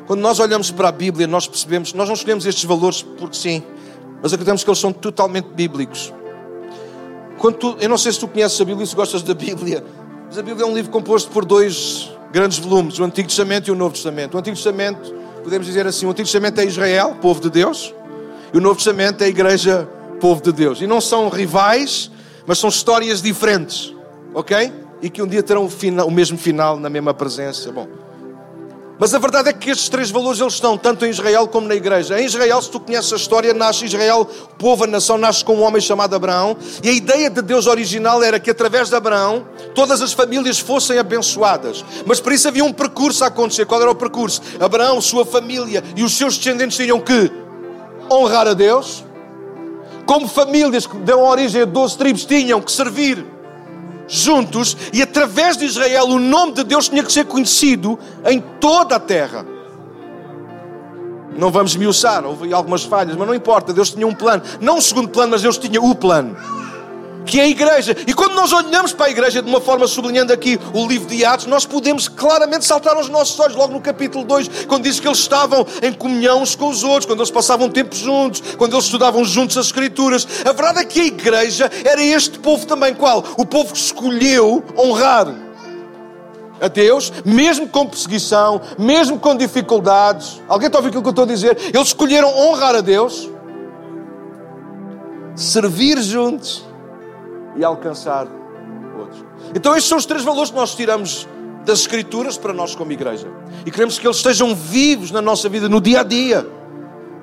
quando 0.07 0.21
nós 0.21 0.39
olhamos 0.39 0.71
para 0.71 0.89
a 0.89 0.93
Bíblia, 0.93 1.27
nós 1.27 1.49
percebemos, 1.49 1.95
nós 1.95 2.07
não 2.07 2.15
escolhemos 2.15 2.45
estes 2.45 2.65
valores 2.65 3.03
porque 3.03 3.35
sim, 3.35 3.63
mas 4.23 4.33
acreditamos 4.33 4.63
que 4.63 4.69
eles 4.69 4.79
são 4.79 4.93
totalmente 4.93 5.49
bíblicos. 5.49 6.13
Quando 7.39 7.57
tu, 7.57 7.77
eu 7.81 7.89
não 7.89 7.99
sei 7.99 8.13
se 8.13 8.21
tu 8.21 8.29
conheces 8.29 8.61
a 8.61 8.65
Bíblia 8.65 8.85
e 8.85 8.87
se 8.87 8.95
gostas 8.95 9.23
da 9.23 9.35
Bíblia, 9.35 9.83
mas 10.27 10.39
a 10.39 10.43
Bíblia 10.43 10.65
é 10.65 10.69
um 10.69 10.75
livro 10.75 10.93
composto 10.93 11.31
por 11.31 11.45
dois 11.45 12.11
grandes 12.31 12.59
volumes, 12.59 12.99
o 12.99 13.05
Antigo 13.05 13.29
Testamento 13.29 13.69
e 13.69 13.71
o 13.71 13.75
Novo 13.75 13.95
Testamento. 13.95 14.35
O 14.35 14.39
Antigo 14.39 14.55
Testamento, 14.55 15.15
podemos 15.43 15.67
dizer 15.67 15.87
assim, 15.87 16.05
o 16.05 16.11
Antigo 16.11 16.27
Testamento 16.27 16.61
é 16.61 16.67
Israel, 16.67 17.17
povo 17.23 17.41
de 17.41 17.49
Deus, 17.49 17.95
e 18.53 18.59
o 18.59 18.61
Novo 18.61 18.77
Testamento 18.77 19.23
é 19.23 19.25
a 19.25 19.29
Igreja, 19.29 19.89
povo 20.21 20.43
de 20.43 20.53
Deus. 20.53 20.81
E 20.83 20.87
não 20.87 21.01
são 21.01 21.31
rivais, 21.31 22.11
mas 22.47 22.59
são 22.59 22.69
histórias 22.69 23.23
diferentes, 23.23 23.95
ok? 24.35 24.86
E 25.03 25.11
que 25.11 25.23
um 25.23 25.27
dia 25.27 25.43
terão 25.43 25.65
o, 25.65 25.71
final, 25.71 26.07
o 26.07 26.11
mesmo 26.11 26.39
final 26.39 26.79
na 26.79 26.89
mesma 26.89 27.13
presença. 27.13 27.71
Bom, 27.71 27.87
mas 28.99 29.13
a 29.13 29.19
verdade 29.19 29.51
é 29.51 29.53
que 29.53 29.69
estes 29.69 29.91
três 29.91 30.11
valores 30.11 30.41
eles 30.41 30.55
estão 30.55 30.79
tanto 30.79 31.05
em 31.05 31.11
Israel 31.11 31.47
como 31.47 31.69
na 31.69 31.75
igreja. 31.75 32.19
Em 32.19 32.25
Israel, 32.25 32.63
se 32.63 32.71
tu 32.71 32.81
conheces 32.81 33.13
a 33.13 33.17
história, 33.17 33.53
nasce 33.53 33.85
Israel, 33.85 34.23
o 34.23 34.55
povo, 34.57 34.85
a 34.85 34.87
nação, 34.87 35.19
nasce 35.19 35.45
com 35.45 35.57
um 35.57 35.63
homem 35.63 35.83
chamado 35.83 36.17
Abraão. 36.17 36.57
E 36.83 36.89
a 36.89 36.93
ideia 36.93 37.29
de 37.29 37.43
Deus 37.43 37.67
original 37.67 38.23
era 38.23 38.41
que 38.41 38.51
através 38.51 38.89
de 38.89 38.95
Abraão 38.95 39.47
todas 39.75 40.01
as 40.01 40.15
famílias 40.15 40.59
fossem 40.59 40.99
abençoadas. 40.99 41.85
Mas 42.07 42.21
para 42.21 42.35
isso 42.35 42.49
havia 42.49 42.65
um 42.65 42.73
percurso 42.73 43.23
a 43.23 43.27
acontecer. 43.27 43.67
Qual 43.67 43.83
era 43.83 43.91
o 43.91 43.95
percurso? 43.95 44.41
Abraão, 44.59 44.99
sua 45.03 45.27
família 45.27 45.85
e 45.95 46.03
os 46.03 46.17
seus 46.17 46.39
descendentes 46.39 46.79
tinham 46.79 46.99
que 46.99 47.31
honrar 48.11 48.49
a 48.49 48.55
Deus. 48.55 49.05
Como 50.07 50.27
famílias 50.27 50.87
que 50.87 50.97
dão 50.99 51.23
origem 51.23 51.63
a 51.63 51.65
12 51.67 51.99
tribos 51.99 52.25
tinham 52.25 52.63
que 52.63 52.73
servir 52.73 53.36
juntos 54.09 54.77
e 54.93 55.03
através 55.03 55.57
de 55.57 55.65
Israel 55.65 56.07
o 56.07 56.19
nome 56.19 56.53
de 56.53 56.65
Deus 56.65 56.89
tinha 56.89 57.03
que 57.03 57.13
ser 57.13 57.25
conhecido 57.25 57.99
em 58.25 58.41
toda 58.41 58.97
a 58.97 59.01
terra. 59.01 59.47
Não 61.37 61.51
vamos 61.51 61.77
miuçar, 61.77 62.25
houve 62.25 62.53
algumas 62.53 62.85
falhas, 62.85 63.15
mas 63.15 63.27
não 63.27 63.35
importa, 63.35 63.73
Deus 63.73 63.91
tinha 63.91 64.07
um 64.07 64.15
plano. 64.15 64.43
Não 64.61 64.79
um 64.79 64.81
segundo 64.81 65.09
plano, 65.09 65.33
mas 65.33 65.43
Deus 65.43 65.59
tinha 65.59 65.81
o 65.81 65.95
plano 65.95 66.37
que 67.27 67.41
é 67.41 67.43
a 67.43 67.49
igreja. 67.49 67.95
E 68.07 68.15
quando 68.15 68.35
nós 68.35 68.53
olhamos 68.53 68.93
para 68.93 69.07
a 69.07 69.11
igreja 69.11 69.43
de 69.43 69.49
uma 69.49 69.61
forma 69.61 69.87
sublinhando 69.87 70.33
aqui 70.33 70.59
o 70.73 70.87
livro 70.87 71.09
de 71.09 71.25
Atos, 71.25 71.47
nós 71.47 71.67
podemos 71.67 72.09
claramente 72.09 72.65
saltar 72.65 72.97
aos 72.97 73.09
nossos 73.09 73.39
olhos, 73.41 73.57
logo 73.57 73.73
no 73.73 73.81
capítulo 73.81 74.25
2, 74.25 74.67
quando 74.67 74.85
diz 74.85 75.01
que 75.01 75.09
eles 75.09 75.19
estavam 75.19 75.67
em 75.83 75.93
comunhão 75.93 76.41
uns 76.41 76.55
com 76.55 76.69
os 76.69 76.85
outros, 76.85 77.05
quando 77.05 77.19
eles 77.19 77.31
passavam 77.31 77.69
tempo 77.69 77.95
juntos, 77.95 78.43
quando 78.57 78.73
eles 78.75 78.85
estudavam 78.85 79.25
juntos 79.25 79.59
as 79.59 79.67
Escrituras. 79.67 80.27
A 80.45 80.53
verdade 80.53 80.79
é 80.79 80.85
que 80.85 81.01
a 81.01 81.05
igreja 81.05 81.71
era 81.85 82.03
este 82.03 82.39
povo 82.39 82.65
também, 82.67 82.95
qual? 82.95 83.25
O 83.37 83.45
povo 83.45 83.73
que 83.73 83.79
escolheu 83.79 84.65
honrar 84.79 85.27
a 86.61 86.69
Deus, 86.69 87.13
mesmo 87.25 87.69
com 87.69 87.87
perseguição, 87.87 88.61
mesmo 88.79 89.19
com 89.19 89.37
dificuldades. 89.37 90.41
Alguém 90.49 90.69
está 90.69 90.79
a 90.79 90.81
ouvir 90.81 90.89
aquilo 90.89 91.03
que 91.03 91.09
eu 91.09 91.11
estou 91.11 91.25
a 91.25 91.29
dizer? 91.29 91.59
Eles 91.75 91.89
escolheram 91.89 92.29
honrar 92.29 92.75
a 92.75 92.81
Deus, 92.81 93.29
servir 95.35 96.01
juntos 96.01 96.66
e 97.57 97.65
alcançar 97.65 98.27
outros. 98.99 99.25
Então, 99.55 99.75
estes 99.75 99.89
são 99.89 99.99
os 99.99 100.07
três 100.07 100.23
valores 100.23 100.51
que 100.51 100.57
nós 100.57 100.75
tiramos 100.75 101.29
das 101.65 101.81
Escrituras 101.81 102.39
para 102.39 102.53
nós, 102.53 102.75
como 102.75 102.93
igreja. 102.93 103.29
E 103.65 103.71
queremos 103.71 103.99
que 103.99 104.07
eles 104.07 104.19
estejam 104.19 104.55
vivos 104.55 105.11
na 105.11 105.21
nossa 105.21 105.49
vida, 105.49 105.69
no 105.69 105.81
dia 105.81 106.01
a 106.01 106.03
dia. 106.03 106.47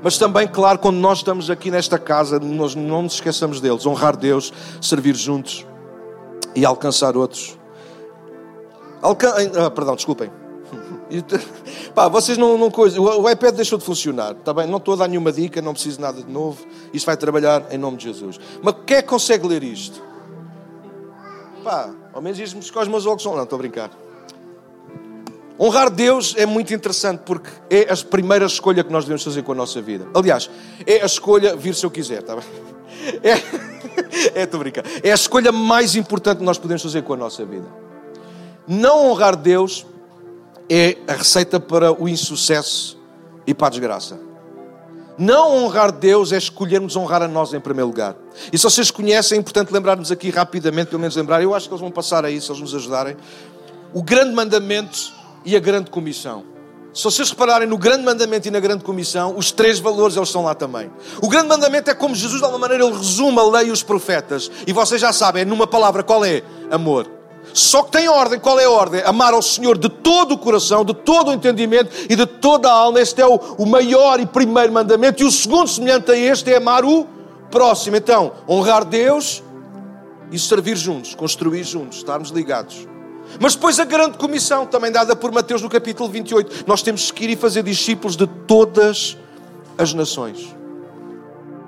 Mas 0.04 0.18
também, 0.18 0.48
claro, 0.48 0.80
quando 0.80 0.98
nós 0.98 1.20
estamos 1.20 1.50
aqui 1.50 1.72
nesta 1.72 1.98
casa, 1.98 2.38
nós 2.40 2.76
não 2.76 3.04
nos 3.04 3.14
esqueçamos 3.14 3.62
deles. 3.62 3.86
Honrar 3.86 4.18
Deus, 4.18 4.52
servir 4.82 5.16
juntos 5.16 5.66
e 6.54 6.66
alcançar 6.66 7.16
outros. 7.16 7.58
Alcan... 9.02 9.34
Ah, 9.56 9.72
perdão, 9.72 9.96
desculpem. 9.96 10.30
Pá, 11.96 12.10
vocês 12.10 12.38
não, 12.38 12.58
não 12.58 12.70
coisa. 12.70 13.00
O 13.00 13.30
iPad 13.30 13.56
deixou 13.56 13.78
de 13.78 13.86
funcionar, 13.86 14.32
está 14.32 14.54
bem? 14.54 14.68
Não 14.68 14.78
estou 14.78 14.96
a 14.96 14.98
dar 14.98 15.08
nenhuma 15.08 15.32
dica, 15.32 15.62
não 15.62 15.74
preciso 15.74 16.02
nada 16.02 16.22
de 16.22 16.30
novo. 16.30 16.66
Isto 16.94 17.06
vai 17.06 17.16
trabalhar 17.16 17.66
em 17.72 17.78
nome 17.78 17.98
de 17.98 18.04
Jesus. 18.04 18.40
Mas 18.62 18.76
quem 18.86 18.98
é 18.98 19.02
que 19.02 19.08
consegue 19.08 19.48
ler 19.48 19.64
isto? 19.64 20.02
Pá, 21.64 21.94
ao 22.12 22.22
menos 22.22 22.38
diz-me 22.38 22.60
os 22.60 22.88
meus 22.88 23.06
olhos 23.06 23.24
Não, 23.26 23.44
estou 23.44 23.56
a 23.56 23.60
brincar. 23.60 23.92
Honrar 25.60 25.90
Deus 25.90 26.34
é 26.38 26.46
muito 26.46 26.74
interessante 26.74 27.22
porque 27.26 27.50
é 27.70 27.92
a 27.92 27.96
primeira 27.96 28.46
escolha 28.46 28.84
que 28.84 28.92
nós 28.92 29.06
devemos 29.06 29.24
fazer 29.24 29.44
com 29.44 29.52
a 29.52 29.56
nossa 29.56 29.82
vida. 29.82 30.08
Aliás, 30.14 30.50
é 30.86 31.02
a 31.02 31.06
escolha 31.06 31.56
vir 31.56 31.76
se 31.76 31.86
eu 31.86 31.92
quiser, 31.92 32.20
está 32.20 32.36
bem? 32.36 32.46
É, 33.22 33.32
é, 34.40 34.44
estou 34.44 34.60
a 34.60 34.64
brincar. 34.64 34.86
É 35.04 35.12
a 35.12 35.16
escolha 35.16 35.52
mais 35.52 35.94
importante 35.94 36.38
que 36.38 36.44
nós 36.46 36.58
podemos 36.58 36.82
fazer 36.82 37.02
com 37.02 37.14
a 37.14 37.18
nossa 37.18 37.44
vida. 37.44 37.68
Não 38.66 39.10
honrar 39.10 39.36
Deus 39.36 39.86
é 40.70 40.98
a 41.06 41.12
receita 41.12 41.60
para 41.60 41.92
o 41.92 42.08
insucesso 42.08 42.98
e 43.46 43.54
para 43.54 43.68
a 43.68 43.70
desgraça. 43.72 44.18
Não 45.18 45.56
honrar 45.58 45.92
Deus 45.92 46.32
é 46.32 46.38
escolhermos 46.38 46.96
honrar 46.96 47.22
a 47.22 47.28
nós 47.28 47.54
em 47.54 47.60
primeiro 47.60 47.88
lugar. 47.88 48.16
E 48.52 48.58
se 48.58 48.64
vocês 48.64 48.90
conhecem, 48.90 49.38
é 49.38 49.40
importante 49.40 49.72
lembrarmos 49.72 50.12
aqui 50.12 50.30
rapidamente, 50.30 50.90
pelo 50.90 51.00
menos 51.00 51.16
lembrar, 51.16 51.42
eu 51.42 51.54
acho 51.54 51.68
que 51.68 51.74
eles 51.74 51.82
vão 51.82 51.92
passar 51.92 52.26
aí, 52.26 52.42
se 52.42 52.52
eles 52.52 52.62
nos 52.62 52.74
ajudarem. 52.74 53.16
O 53.94 54.02
grande 54.02 54.34
mandamento 54.34 55.14
e 55.46 55.56
a 55.56 55.60
grande 55.60 55.92
comissão. 55.92 56.44
Se 56.94 57.04
vocês 57.04 57.30
repararem 57.30 57.68
no 57.68 57.78
grande 57.78 58.04
mandamento 58.04 58.48
e 58.48 58.52
na 58.52 58.60
grande 58.60 58.84
comissão, 58.84 59.36
os 59.36 59.52
três 59.52 59.80
valores 59.80 60.16
eles 60.16 60.30
estão 60.30 60.44
lá 60.44 60.54
também. 60.54 60.92
O 61.22 61.28
grande 61.28 61.48
mandamento 61.48 61.90
é 61.90 61.94
como 61.96 62.14
Jesus, 62.14 62.40
de 62.40 62.46
alguma 62.46 62.68
maneira, 62.68 62.86
ele 62.86 62.96
resume 62.96 63.40
a 63.40 63.44
lei 63.44 63.68
e 63.68 63.72
os 63.72 63.82
profetas. 63.82 64.50
E 64.68 64.74
vocês 64.74 65.02
já 65.02 65.12
sabem, 65.12 65.42
é 65.42 65.46
numa 65.46 65.66
palavra, 65.66 66.04
qual 66.04 66.24
é? 66.24 66.44
Amor. 66.70 67.23
Só 67.54 67.84
que 67.84 67.92
tem 67.92 68.10
ordem. 68.10 68.40
Qual 68.40 68.60
é 68.60 68.66
a 68.66 68.70
ordem? 68.70 69.02
Amar 69.04 69.34
ao 69.34 69.42
Senhor 69.42 69.78
de 69.78 69.88
todo 69.88 70.34
o 70.34 70.38
coração, 70.38 70.84
de 70.84 70.94
todo 70.94 71.30
o 71.30 71.34
entendimento 71.34 71.92
e 72.10 72.16
de 72.16 72.26
toda 72.26 72.68
a 72.68 72.74
alma. 72.74 73.00
Este 73.00 73.22
é 73.22 73.28
o, 73.28 73.36
o 73.36 73.66
maior 73.66 74.20
e 74.20 74.26
primeiro 74.26 74.74
mandamento. 74.74 75.22
E 75.22 75.26
o 75.26 75.32
segundo, 75.32 75.68
semelhante 75.68 76.12
a 76.12 76.18
este, 76.18 76.52
é 76.52 76.58
amar 76.58 76.84
o 76.84 77.06
próximo. 77.52 77.96
Então, 77.96 78.34
honrar 78.50 78.84
Deus 78.84 79.44
e 80.32 80.40
servir 80.40 80.76
juntos, 80.76 81.14
construir 81.14 81.64
juntos, 81.64 82.00
estarmos 82.00 82.32
ligados. 82.32 82.88
Mas 83.40 83.54
depois 83.54 83.80
a 83.80 83.86
grande 83.86 84.18
comissão, 84.18 84.66
também 84.66 84.92
dada 84.92 85.16
por 85.16 85.32
Mateus 85.32 85.62
no 85.62 85.70
capítulo 85.70 86.10
28, 86.10 86.66
nós 86.66 86.82
temos 86.82 87.12
que 87.12 87.24
ir 87.24 87.30
e 87.32 87.36
fazer 87.36 87.64
discípulos 87.64 88.18
de 88.18 88.26
todas 88.26 89.16
as 89.78 89.94
nações. 89.94 90.56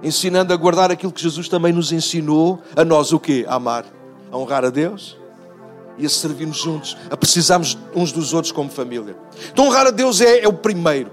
Ensinando 0.03 0.51
a 0.51 0.55
guardar 0.55 0.91
aquilo 0.91 1.11
que 1.11 1.21
Jesus 1.21 1.47
também 1.47 1.71
nos 1.71 1.91
ensinou, 1.91 2.59
a 2.75 2.83
nós 2.83 3.13
o 3.13 3.19
quê? 3.19 3.45
A 3.47 3.55
amar, 3.55 3.85
a 4.31 4.37
honrar 4.37 4.65
a 4.65 4.69
Deus 4.69 5.24
e 5.97 6.05
a 6.05 6.09
servirmos 6.09 6.57
juntos, 6.57 6.97
a 7.09 7.17
precisarmos 7.17 7.77
uns 7.95 8.11
dos 8.11 8.33
outros 8.33 8.51
como 8.51 8.69
família. 8.69 9.15
Então, 9.51 9.65
honrar 9.65 9.87
a 9.87 9.91
Deus 9.91 10.21
é, 10.21 10.39
é 10.39 10.47
o 10.47 10.53
primeiro. 10.53 11.11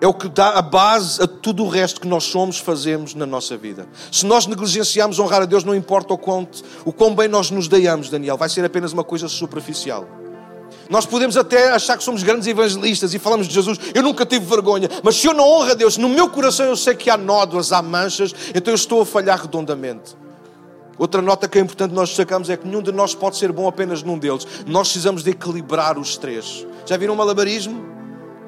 É 0.00 0.06
o 0.06 0.14
que 0.14 0.28
dá 0.28 0.50
a 0.50 0.62
base 0.62 1.20
a 1.20 1.26
tudo 1.26 1.64
o 1.64 1.68
resto 1.68 2.00
que 2.00 2.06
nós 2.06 2.24
somos, 2.24 2.58
fazemos 2.58 3.14
na 3.14 3.26
nossa 3.26 3.56
vida. 3.56 3.88
Se 4.12 4.24
nós 4.24 4.46
negligenciarmos 4.46 5.18
honrar 5.18 5.42
a 5.42 5.44
Deus, 5.44 5.64
não 5.64 5.74
importa 5.74 6.14
o, 6.14 6.18
quanto, 6.18 6.62
o 6.84 6.92
quão 6.92 7.14
bem 7.14 7.26
nós 7.26 7.50
nos 7.50 7.66
deiamos, 7.66 8.08
Daniel, 8.08 8.36
vai 8.36 8.48
ser 8.48 8.64
apenas 8.64 8.92
uma 8.92 9.02
coisa 9.02 9.26
superficial. 9.26 10.06
Nós 10.88 11.04
podemos 11.04 11.36
até 11.36 11.72
achar 11.72 11.98
que 11.98 12.04
somos 12.04 12.22
grandes 12.22 12.46
evangelistas 12.46 13.12
e 13.12 13.18
falamos 13.18 13.48
de 13.48 13.54
Jesus. 13.54 13.78
Eu 13.92 14.02
nunca 14.02 14.24
tive 14.24 14.44
vergonha, 14.46 14.88
mas 15.02 15.16
se 15.16 15.26
eu 15.26 15.34
não 15.34 15.44
honro 15.44 15.72
a 15.72 15.74
Deus, 15.74 15.96
no 15.96 16.08
meu 16.08 16.30
coração 16.30 16.66
eu 16.66 16.76
sei 16.76 16.94
que 16.94 17.10
há 17.10 17.16
nódoas, 17.16 17.72
há 17.72 17.82
manchas, 17.82 18.32
então 18.54 18.72
eu 18.72 18.76
estou 18.76 19.02
a 19.02 19.06
falhar 19.06 19.40
redondamente. 19.40 20.16
Outra 20.98 21.22
nota 21.22 21.48
que 21.48 21.58
é 21.58 21.60
importante 21.60 21.94
nós 21.94 22.08
destacamos 22.08 22.50
é 22.50 22.56
que 22.56 22.66
nenhum 22.66 22.82
de 22.82 22.90
nós 22.90 23.14
pode 23.14 23.36
ser 23.36 23.52
bom 23.52 23.68
apenas 23.68 24.02
num 24.02 24.18
deles. 24.18 24.46
Nós 24.66 24.88
precisamos 24.88 25.22
de 25.22 25.30
equilibrar 25.30 25.98
os 25.98 26.16
três. 26.16 26.66
Já 26.84 26.96
viram 26.96 27.14
o 27.14 27.16
malabarismo? 27.16 27.97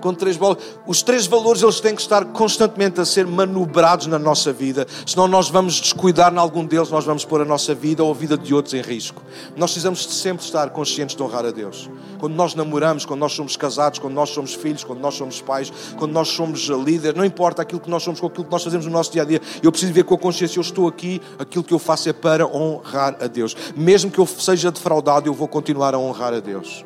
Com 0.00 0.14
três 0.14 0.36
bolas. 0.36 0.58
Os 0.86 1.02
três 1.02 1.26
valores 1.26 1.62
eles 1.62 1.80
têm 1.80 1.94
que 1.94 2.02
estar 2.02 2.24
constantemente 2.26 3.00
a 3.00 3.04
ser 3.04 3.26
manobrados 3.26 4.06
na 4.06 4.18
nossa 4.18 4.52
vida, 4.52 4.86
senão 5.06 5.28
nós 5.28 5.48
vamos 5.48 5.74
descuidar 5.74 6.32
em 6.32 6.38
algum 6.38 6.64
deles, 6.64 6.90
nós 6.90 7.04
vamos 7.04 7.24
pôr 7.24 7.40
a 7.40 7.44
nossa 7.44 7.74
vida 7.74 8.02
ou 8.02 8.10
a 8.10 8.14
vida 8.14 8.36
de 8.36 8.54
outros 8.54 8.74
em 8.74 8.80
risco. 8.80 9.22
Nós 9.56 9.70
precisamos 9.70 10.06
de 10.06 10.12
sempre 10.12 10.44
estar 10.44 10.70
conscientes 10.70 11.14
de 11.14 11.22
honrar 11.22 11.44
a 11.44 11.50
Deus. 11.50 11.88
Quando 12.18 12.34
nós 12.34 12.54
namoramos, 12.54 13.04
quando 13.04 13.20
nós 13.20 13.32
somos 13.32 13.56
casados, 13.56 13.98
quando 13.98 14.14
nós 14.14 14.30
somos 14.30 14.54
filhos, 14.54 14.84
quando 14.84 15.00
nós 15.00 15.14
somos 15.14 15.40
pais, 15.40 15.72
quando 15.98 16.12
nós 16.12 16.28
somos 16.28 16.60
líderes, 16.68 17.16
não 17.16 17.24
importa 17.24 17.62
aquilo 17.62 17.80
que 17.80 17.90
nós 17.90 18.02
somos, 18.02 18.20
com 18.20 18.26
aquilo 18.26 18.44
que 18.44 18.52
nós 18.52 18.62
fazemos 18.62 18.86
no 18.86 18.92
nosso 18.92 19.12
dia 19.12 19.22
a 19.22 19.24
dia, 19.24 19.40
eu 19.62 19.70
preciso 19.70 19.92
ver 19.92 20.04
com 20.04 20.14
a 20.14 20.18
consciência, 20.18 20.58
eu 20.58 20.62
estou 20.62 20.88
aqui, 20.88 21.20
aquilo 21.38 21.64
que 21.64 21.74
eu 21.74 21.78
faço 21.78 22.08
é 22.08 22.12
para 22.12 22.46
honrar 22.46 23.16
a 23.20 23.26
Deus. 23.26 23.56
Mesmo 23.76 24.10
que 24.10 24.18
eu 24.18 24.26
seja 24.26 24.70
defraudado, 24.70 25.28
eu 25.28 25.34
vou 25.34 25.48
continuar 25.48 25.94
a 25.94 25.98
honrar 25.98 26.34
a 26.34 26.40
Deus. 26.40 26.84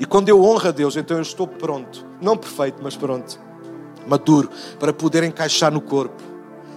E 0.00 0.06
quando 0.06 0.30
eu 0.30 0.42
honro 0.42 0.68
a 0.68 0.70
Deus, 0.70 0.96
então 0.96 1.18
eu 1.18 1.22
estou 1.22 1.46
pronto, 1.46 2.06
não 2.22 2.34
perfeito, 2.34 2.78
mas 2.82 2.96
pronto, 2.96 3.38
maduro, 4.06 4.48
para 4.78 4.94
poder 4.94 5.22
encaixar 5.22 5.70
no 5.70 5.80
corpo 5.80 6.22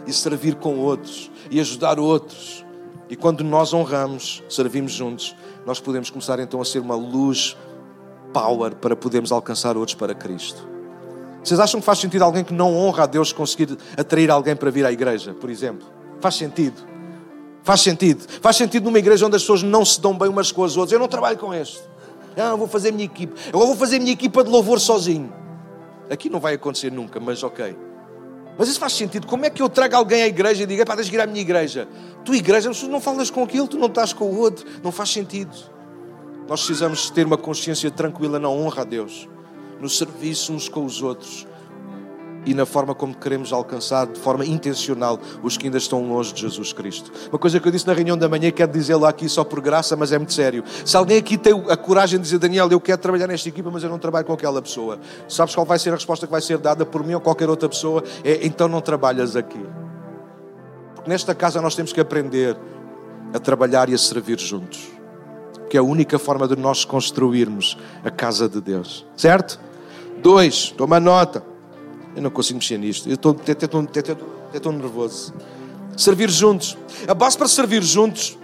e 0.06 0.12
servir 0.12 0.56
com 0.56 0.78
outros 0.78 1.32
e 1.50 1.58
ajudar 1.62 2.00
outros. 2.00 2.66
E 3.10 3.16
quando 3.16 3.42
nós 3.42 3.74
honramos, 3.74 4.44
servimos 4.50 4.92
juntos, 4.92 5.34
nós 5.66 5.80
podemos 5.80 6.10
começar 6.10 6.38
então 6.40 6.60
a 6.60 6.66
ser 6.66 6.80
uma 6.80 6.96
luz 6.96 7.56
power 8.34 8.76
para 8.76 8.94
podermos 8.94 9.32
alcançar 9.32 9.78
outros 9.78 9.96
para 9.96 10.14
Cristo. 10.14 10.68
Vocês 11.42 11.62
acham 11.62 11.80
que 11.80 11.86
faz 11.86 12.00
sentido 12.00 12.24
alguém 12.24 12.44
que 12.44 12.54
não 12.54 12.76
honra 12.76 13.04
a 13.04 13.06
Deus 13.06 13.32
conseguir 13.32 13.78
atrair 13.96 14.30
alguém 14.32 14.56
para 14.56 14.70
vir 14.70 14.86
à 14.86 14.92
igreja, 14.92 15.34
por 15.34 15.50
exemplo? 15.50 15.88
Faz 16.20 16.36
sentido. 16.36 16.82
Faz 17.64 17.80
sentido. 17.80 18.26
Faz 18.42 18.58
sentido 18.58 18.84
numa 18.84 19.00
igreja 19.00 19.26
onde 19.26 19.38
as 19.38 19.44
pessoas 19.44 19.64
não 19.64 19.86
se 19.86 20.02
dão 20.02 20.18
bem 20.18 20.28
umas 20.28 20.52
com 20.52 20.64
as 20.64 20.76
outras. 20.76 20.92
Eu 20.92 21.00
não 21.00 21.08
trabalho 21.08 21.38
com 21.38 21.54
este. 21.54 21.93
Ah, 22.38 22.56
vou 22.56 22.68
fazer 22.68 22.92
minha 22.92 23.06
equipa. 23.06 23.36
Agora 23.50 23.68
vou 23.68 23.76
fazer 23.76 24.00
minha 24.00 24.12
equipa 24.12 24.44
de 24.44 24.50
louvor 24.50 24.80
sozinho. 24.80 25.32
Aqui 26.10 26.30
não 26.30 26.40
vai 26.40 26.56
acontecer 26.56 26.92
nunca, 26.92 27.20
mas 27.20 27.44
ok. 27.44 27.76
Mas 28.58 28.70
isso 28.70 28.80
faz 28.80 28.94
sentido. 28.94 29.26
Como 29.26 29.46
é 29.46 29.50
que 29.50 29.62
eu 29.62 29.70
trago 29.70 29.96
alguém 29.96 30.24
à 30.24 30.28
igreja 30.28 30.64
e 30.64 30.66
digo, 30.66 30.86
pá, 30.86 30.96
deixa 30.96 31.14
ir 31.14 31.20
à 31.20 31.26
minha 31.26 31.42
igreja? 31.42 31.88
Tu, 32.24 32.36
igreja, 32.36 32.70
não 32.88 33.02
falas 33.02 33.30
com 33.30 33.44
aquilo, 33.44 33.68
tu 33.68 33.78
não 33.78 33.88
estás 33.88 34.14
com 34.14 34.26
o 34.26 34.40
outro. 34.40 34.66
Não 34.84 34.92
faz 34.92 35.10
sentido. 35.10 35.56
Nós 36.48 36.60
precisamos 36.60 37.10
ter 37.10 37.26
uma 37.26 37.38
consciência 37.38 37.90
tranquila 37.90 38.38
na 38.38 38.50
honra 38.50 38.82
a 38.82 38.86
Deus, 38.86 39.30
no 39.80 39.90
serviço 39.90 40.54
uns 40.54 40.68
com 40.68 40.86
os 40.86 41.02
outros, 41.02 41.48
e 42.46 42.54
na 42.54 42.66
forma 42.66 42.94
como 42.94 43.14
queremos 43.14 43.54
alcançar 43.54 44.08
de 44.08 44.20
forma 44.20 44.46
intencional 44.46 45.20
os 45.42 45.58
que 45.58 45.68
ainda 45.68 45.78
estão 45.78 46.08
longe 46.08 46.34
de 46.34 46.42
Jesus 46.42 46.74
Cristo. 46.74 47.12
Uma 47.30 47.40
coisa 47.40 47.60
que 47.60 47.68
eu 47.68 47.72
disse 47.72 47.88
na 47.88 47.94
reunião 47.94 48.18
da 48.18 48.28
manhã, 48.28 48.52
quero 48.52 48.72
dizê-lo 48.72 49.06
aqui 49.06 49.28
só 49.30 49.44
por 49.44 49.62
graça, 49.62 49.96
mas 49.96 50.12
é 50.12 50.18
muito 50.18 50.34
sério. 50.34 50.64
Se 50.86 50.96
alguém 50.98 51.18
aqui 51.18 51.38
tem 51.38 51.54
a 51.70 51.78
coragem 51.78 52.20
de 52.20 52.24
dizer, 52.24 52.40
Daniel, 52.40 52.70
eu 52.70 52.80
quero 52.80 53.02
trabalhar 53.02 53.28
nesta 53.28 53.50
equipa, 53.50 53.70
mas 53.72 53.84
eu 53.84 53.90
não 53.90 54.00
trabalho 54.00 54.26
com 54.26 54.34
aquela 54.34 54.62
pessoa, 54.62 55.00
sabes 55.28 55.54
qual 55.56 55.66
vai 55.66 55.80
ser 55.80 55.90
a 55.90 55.96
resposta 55.96 56.26
que 56.26 56.32
vai 56.32 56.42
ser 56.42 56.58
dada 56.58 56.86
por 56.86 57.04
mim 57.04 57.14
ou 57.14 57.22
qualquer 57.22 57.50
outra 57.50 57.70
pessoa? 57.70 58.04
É 58.24 58.46
então 58.46 58.68
não 58.68 58.82
trabalhas 58.82 59.36
aqui. 59.36 59.64
Porque 60.96 61.10
nesta 61.10 61.36
casa 61.36 61.62
nós 61.62 61.76
temos 61.76 61.92
que 61.92 62.00
aprender 62.00 62.58
a 63.34 63.40
trabalhar 63.40 63.90
e 63.90 63.94
a 63.94 63.98
servir 63.98 64.40
juntos. 64.40 64.88
Que 65.70 65.78
é 65.78 65.80
a 65.80 65.84
única 65.84 66.20
forma 66.20 66.48
de 66.48 66.56
nós 66.56 66.86
construirmos 66.86 67.78
a 68.04 68.12
casa 68.12 68.48
de 68.48 68.62
Deus. 68.62 69.06
Certo? 69.18 69.60
Dois, 70.22 70.72
toma 70.72 71.00
nota. 71.00 71.53
Eu 72.16 72.22
não 72.22 72.30
consigo 72.30 72.60
mexer 72.60 72.78
nisto. 72.78 73.10
Eu 73.10 73.16
estou 73.16 73.32
até, 73.32 73.52
estou 73.52 74.72
nervoso. 74.72 75.34
Servir 75.98 76.30
juntos. 76.30 76.78
A 77.08 77.14
base 77.14 77.38
para 77.38 77.48
servir 77.48 77.82
juntos 77.84 78.38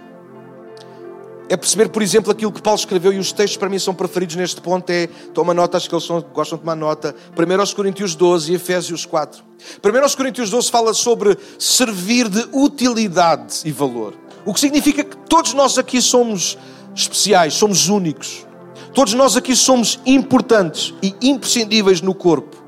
é 1.50 1.56
perceber, 1.56 1.88
por 1.88 2.00
exemplo, 2.00 2.30
aquilo 2.30 2.52
que 2.52 2.62
Paulo 2.62 2.78
escreveu, 2.78 3.12
e 3.12 3.18
os 3.18 3.32
textos 3.32 3.56
para 3.56 3.68
mim 3.68 3.76
são 3.76 3.92
preferidos 3.92 4.36
neste 4.36 4.60
ponto, 4.60 4.88
é, 4.88 5.08
toma 5.34 5.52
nota, 5.52 5.76
acho 5.76 5.88
que 5.88 5.94
eles 5.96 6.04
são, 6.04 6.24
gostam 6.32 6.56
de 6.56 6.62
tomar 6.62 6.76
nota, 6.76 7.12
1 7.36 7.74
Coríntios 7.74 8.14
12 8.14 8.52
e 8.52 8.54
Efésios 8.54 9.04
4. 9.04 9.42
1 9.82 10.16
Coríntios 10.16 10.48
12 10.48 10.70
fala 10.70 10.94
sobre 10.94 11.36
servir 11.58 12.28
de 12.28 12.46
utilidade 12.52 13.62
e 13.64 13.72
valor. 13.72 14.14
O 14.46 14.54
que 14.54 14.60
significa 14.60 15.02
que 15.02 15.16
todos 15.28 15.52
nós 15.52 15.76
aqui 15.76 16.00
somos 16.00 16.56
especiais, 16.94 17.54
somos 17.54 17.88
únicos. 17.88 18.46
Todos 18.94 19.14
nós 19.14 19.36
aqui 19.36 19.56
somos 19.56 19.98
importantes 20.06 20.94
e 21.02 21.16
imprescindíveis 21.20 22.00
no 22.00 22.14
corpo. 22.14 22.59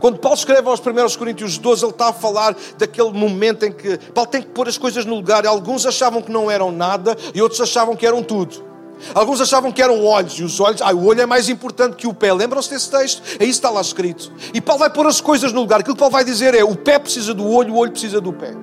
Quando 0.00 0.18
Paulo 0.18 0.36
escreve 0.36 0.66
aos 0.68 0.80
1 0.80 1.18
Coríntios 1.18 1.58
12, 1.58 1.84
ele 1.84 1.92
está 1.92 2.08
a 2.08 2.12
falar 2.12 2.56
daquele 2.78 3.10
momento 3.10 3.64
em 3.64 3.72
que 3.72 3.98
Paulo 4.14 4.30
tem 4.30 4.40
que 4.40 4.48
pôr 4.48 4.66
as 4.66 4.78
coisas 4.78 5.04
no 5.04 5.14
lugar. 5.14 5.46
Alguns 5.46 5.84
achavam 5.84 6.22
que 6.22 6.32
não 6.32 6.50
eram 6.50 6.72
nada 6.72 7.16
e 7.34 7.42
outros 7.42 7.60
achavam 7.60 7.94
que 7.94 8.06
eram 8.06 8.22
tudo. 8.22 8.70
Alguns 9.14 9.40
achavam 9.40 9.72
que 9.72 9.82
eram 9.82 10.04
olhos, 10.04 10.34
e 10.34 10.42
os 10.42 10.60
olhos, 10.60 10.82
ah, 10.82 10.92
o 10.92 11.06
olho 11.06 11.22
é 11.22 11.26
mais 11.26 11.48
importante 11.48 11.96
que 11.96 12.06
o 12.06 12.12
pé. 12.12 12.32
Lembram-se 12.32 12.68
desse 12.68 12.90
texto? 12.90 13.22
É 13.22 13.32
isso 13.32 13.38
que 13.38 13.48
está 13.48 13.70
lá 13.70 13.80
escrito. 13.80 14.30
E 14.52 14.60
Paulo 14.60 14.80
vai 14.80 14.90
pôr 14.90 15.06
as 15.06 15.20
coisas 15.20 15.52
no 15.52 15.60
lugar. 15.60 15.80
Aquilo 15.80 15.94
que 15.94 16.00
Paulo 16.00 16.12
vai 16.12 16.24
dizer 16.24 16.54
é: 16.54 16.62
o 16.62 16.76
pé 16.76 16.98
precisa 16.98 17.32
do 17.32 17.46
olho, 17.46 17.74
o 17.74 17.76
olho 17.78 17.92
precisa 17.92 18.20
do 18.20 18.32
pé. 18.32 18.54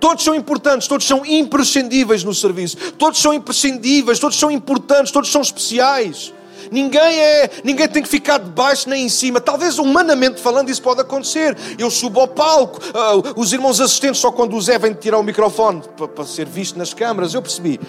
Todos 0.00 0.24
são 0.24 0.34
importantes, 0.34 0.86
todos 0.86 1.06
são 1.06 1.24
imprescindíveis 1.26 2.22
no 2.22 2.34
serviço. 2.34 2.76
Todos 2.92 3.20
são 3.20 3.32
imprescindíveis, 3.32 4.18
todos 4.18 4.38
são 4.38 4.50
importantes, 4.50 5.12
todos 5.12 5.30
são 5.30 5.40
especiais. 5.40 6.32
Ninguém 6.70 7.20
é, 7.20 7.50
ninguém 7.64 7.88
tem 7.88 8.02
que 8.02 8.08
ficar 8.08 8.38
de 8.38 8.50
baixo 8.50 8.88
nem 8.88 9.04
em 9.04 9.08
cima. 9.08 9.40
Talvez 9.40 9.78
humanamente 9.78 10.40
falando 10.40 10.70
isso 10.70 10.82
pode 10.82 11.00
acontecer. 11.00 11.56
Eu 11.78 11.90
subo 11.90 12.20
ao 12.20 12.28
palco, 12.28 12.80
uh, 12.80 13.40
os 13.40 13.52
irmãos 13.52 13.80
assistentes 13.80 14.20
só 14.20 14.30
quando 14.30 14.56
o 14.56 14.60
Zé 14.60 14.78
vem 14.78 14.92
tirar 14.94 15.18
o 15.18 15.22
microfone 15.22 15.82
para, 15.96 16.08
para 16.08 16.24
ser 16.24 16.46
visto 16.46 16.78
nas 16.78 16.92
câmaras, 16.94 17.34
eu 17.34 17.42
percebi. 17.42 17.80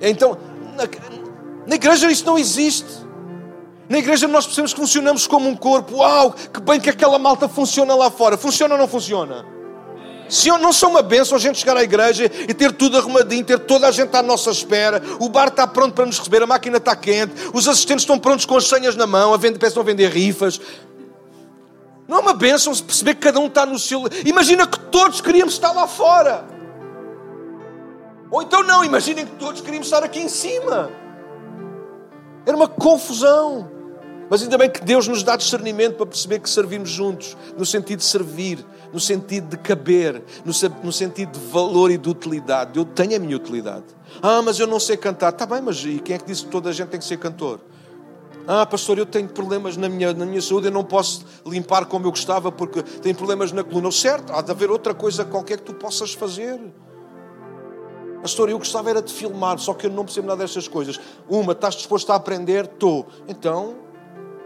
Então, 0.00 0.36
na, 0.76 0.88
na 1.66 1.74
igreja 1.76 2.10
isso 2.10 2.26
não 2.26 2.38
existe. 2.38 3.04
Na 3.88 3.98
igreja 3.98 4.26
nós 4.26 4.46
percebemos 4.46 4.72
que 4.72 4.80
funcionamos 4.80 5.26
como 5.26 5.48
um 5.48 5.56
corpo. 5.56 5.96
Uau, 5.96 6.32
que 6.32 6.60
bem 6.60 6.80
que 6.80 6.90
aquela 6.90 7.18
malta 7.18 7.48
funciona 7.48 7.94
lá 7.94 8.10
fora. 8.10 8.36
Funciona 8.36 8.74
ou 8.74 8.80
não 8.80 8.88
funciona? 8.88 9.44
Se 10.28 10.48
não 10.48 10.72
são 10.72 10.90
uma 10.90 11.02
benção 11.02 11.36
a 11.36 11.40
gente 11.40 11.58
chegar 11.58 11.76
à 11.76 11.82
igreja 11.82 12.24
e 12.24 12.54
ter 12.54 12.72
tudo 12.72 12.96
arrumadinho, 12.96 13.44
ter 13.44 13.58
toda 13.58 13.86
a 13.86 13.90
gente 13.90 14.16
à 14.16 14.22
nossa 14.22 14.50
espera, 14.50 15.02
o 15.20 15.28
bar 15.28 15.48
está 15.48 15.66
pronto 15.66 15.94
para 15.94 16.06
nos 16.06 16.18
receber, 16.18 16.42
a 16.42 16.46
máquina 16.46 16.78
está 16.78 16.96
quente, 16.96 17.34
os 17.52 17.68
assistentes 17.68 18.02
estão 18.02 18.18
prontos 18.18 18.46
com 18.46 18.56
as 18.56 18.66
senhas 18.66 18.96
na 18.96 19.06
mão, 19.06 19.34
a 19.34 19.36
vender, 19.36 19.58
pensam 19.58 19.82
a 19.82 19.84
vender 19.84 20.10
rifas. 20.10 20.60
Não 22.08 22.18
é 22.18 22.20
uma 22.20 22.34
benção 22.34 22.74
se 22.74 22.82
perceber 22.82 23.14
que 23.14 23.20
cada 23.20 23.40
um 23.40 23.46
está 23.46 23.64
no 23.64 23.78
seu. 23.78 24.02
Imagina 24.24 24.66
que 24.66 24.78
todos 24.78 25.20
queríamos 25.20 25.54
estar 25.54 25.72
lá 25.72 25.86
fora. 25.86 26.44
Ou 28.30 28.42
então 28.42 28.62
não, 28.62 28.84
imaginem 28.84 29.26
que 29.26 29.32
todos 29.32 29.60
queríamos 29.60 29.86
estar 29.86 30.02
aqui 30.02 30.20
em 30.20 30.28
cima. 30.28 30.90
Era 32.44 32.56
uma 32.56 32.68
confusão. 32.68 33.73
Mas 34.28 34.42
ainda 34.42 34.56
bem 34.56 34.70
que 34.70 34.82
Deus 34.82 35.06
nos 35.06 35.22
dá 35.22 35.36
discernimento 35.36 35.96
para 35.96 36.06
perceber 36.06 36.38
que 36.38 36.48
servimos 36.48 36.90
juntos, 36.90 37.36
no 37.56 37.66
sentido 37.66 37.98
de 37.98 38.04
servir, 38.04 38.64
no 38.92 39.00
sentido 39.00 39.48
de 39.48 39.56
caber, 39.58 40.22
no, 40.44 40.92
sentido 40.92 41.38
de 41.38 41.46
valor 41.50 41.90
e 41.90 41.98
de 41.98 42.08
utilidade. 42.08 42.78
Eu 42.78 42.84
tenho 42.84 43.16
a 43.16 43.18
minha 43.18 43.36
utilidade. 43.36 43.84
Ah, 44.22 44.40
mas 44.40 44.58
eu 44.58 44.66
não 44.66 44.80
sei 44.80 44.96
cantar. 44.96 45.30
Está 45.30 45.44
bem, 45.44 45.60
mas 45.60 45.84
e 45.84 45.98
quem 45.98 46.16
é 46.16 46.18
que 46.18 46.26
disse 46.26 46.44
que 46.44 46.50
toda 46.50 46.70
a 46.70 46.72
gente 46.72 46.88
tem 46.88 47.00
que 47.00 47.06
ser 47.06 47.18
cantor? 47.18 47.60
Ah, 48.46 48.66
pastor, 48.66 48.98
eu 48.98 49.06
tenho 49.06 49.28
problemas 49.28 49.76
na 49.76 49.88
minha, 49.88 50.12
na 50.12 50.26
minha 50.26 50.40
saúde, 50.40 50.66
eu 50.66 50.72
não 50.72 50.84
posso 50.84 51.24
limpar 51.46 51.86
como 51.86 52.06
eu 52.06 52.10
gostava 52.10 52.52
porque 52.52 52.82
tenho 52.82 53.14
problemas 53.14 53.52
na 53.52 53.64
coluna. 53.64 53.90
Certo, 53.90 54.32
há 54.32 54.42
de 54.42 54.50
haver 54.50 54.70
outra 54.70 54.94
coisa 54.94 55.24
qualquer 55.24 55.58
que 55.58 55.64
tu 55.64 55.74
possas 55.74 56.12
fazer. 56.12 56.60
Pastor, 58.20 58.48
eu 58.48 58.58
gostava 58.58 58.88
era 58.88 59.02
de 59.02 59.12
filmar, 59.12 59.58
só 59.58 59.74
que 59.74 59.86
eu 59.86 59.90
não 59.90 60.04
percebo 60.04 60.28
nada 60.28 60.42
destas 60.42 60.68
coisas. 60.68 61.00
Uma, 61.28 61.52
estás 61.52 61.74
disposto 61.74 62.10
a 62.10 62.14
aprender? 62.14 62.64
Estou. 62.64 63.06
Então, 63.28 63.83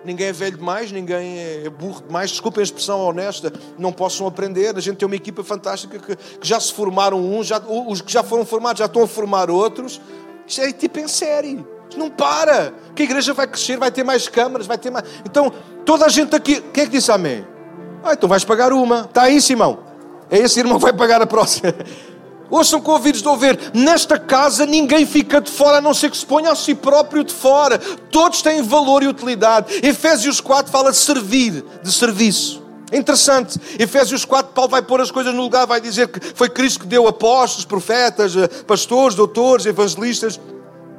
ninguém 0.04 0.28
é 0.28 0.32
velho 0.32 0.56
demais, 0.56 0.92
ninguém 0.92 1.38
é 1.38 1.70
burro 1.70 2.02
demais, 2.06 2.30
desculpem 2.30 2.60
a 2.60 2.64
expressão 2.64 3.00
honesta, 3.00 3.52
não 3.78 3.92
possam 3.92 4.26
aprender. 4.26 4.76
A 4.76 4.80
gente 4.80 4.96
tem 4.96 5.06
uma 5.06 5.16
equipa 5.16 5.42
fantástica 5.44 5.98
que, 5.98 6.16
que 6.16 6.46
já 6.46 6.58
se 6.60 6.72
formaram 6.72 7.18
uns, 7.18 7.46
já, 7.46 7.60
os 7.60 8.00
que 8.00 8.12
já 8.12 8.22
foram 8.22 8.44
formados 8.44 8.78
já 8.78 8.86
estão 8.86 9.02
a 9.02 9.08
formar 9.08 9.50
outros. 9.50 10.00
Isto 10.46 10.60
é 10.62 10.72
tipo 10.72 10.98
em 10.98 11.08
série. 11.08 11.64
Isto 11.88 11.98
não 11.98 12.10
para. 12.10 12.72
Que 12.94 13.02
a 13.02 13.04
igreja 13.04 13.32
vai 13.34 13.46
crescer, 13.46 13.76
vai 13.76 13.90
ter 13.90 14.04
mais 14.04 14.28
câmaras, 14.28 14.66
vai 14.66 14.78
ter 14.78 14.90
mais. 14.90 15.04
Então, 15.24 15.52
toda 15.84 16.06
a 16.06 16.08
gente 16.08 16.34
aqui. 16.34 16.60
Quem 16.72 16.84
é 16.84 16.86
que 16.86 16.92
disse 16.92 17.10
amém? 17.10 17.46
Ah, 18.02 18.12
então 18.12 18.28
vais 18.28 18.44
pagar 18.44 18.72
uma. 18.72 19.02
Está 19.02 19.22
aí, 19.22 19.40
Simão. 19.40 19.80
É 20.30 20.38
esse 20.38 20.58
irmão 20.60 20.78
que 20.78 20.84
vai 20.84 20.92
pagar 20.92 21.20
a 21.22 21.26
próxima. 21.26 21.74
Ouçam 22.50 22.80
com 22.80 22.92
ouvidos 22.92 23.20
de 23.20 23.28
ouvir. 23.28 23.58
Nesta 23.74 24.18
casa 24.18 24.64
ninguém 24.64 25.04
fica 25.04 25.40
de 25.40 25.50
fora, 25.50 25.78
a 25.78 25.80
não 25.80 25.92
ser 25.92 26.10
que 26.10 26.16
se 26.16 26.24
ponha 26.24 26.50
a 26.50 26.56
si 26.56 26.74
próprio 26.74 27.22
de 27.22 27.32
fora. 27.32 27.78
Todos 27.78 28.42
têm 28.42 28.62
valor 28.62 29.02
e 29.02 29.08
utilidade. 29.08 29.80
Efésios 29.82 30.40
4 30.40 30.72
fala 30.72 30.90
de 30.90 30.96
servir, 30.96 31.64
de 31.82 31.92
serviço. 31.92 32.62
É 32.90 32.96
interessante. 32.96 33.60
Efésios 33.78 34.24
4, 34.24 34.52
Paulo 34.54 34.70
vai 34.70 34.80
pôr 34.80 35.00
as 35.00 35.10
coisas 35.10 35.34
no 35.34 35.42
lugar, 35.42 35.66
vai 35.66 35.80
dizer 35.80 36.08
que 36.08 36.20
foi 36.34 36.48
Cristo 36.48 36.80
que 36.80 36.86
deu 36.86 37.06
apóstolos, 37.06 37.66
profetas, 37.66 38.34
eh, 38.34 38.48
pastores, 38.66 39.14
doutores, 39.14 39.66
evangelistas. 39.66 40.40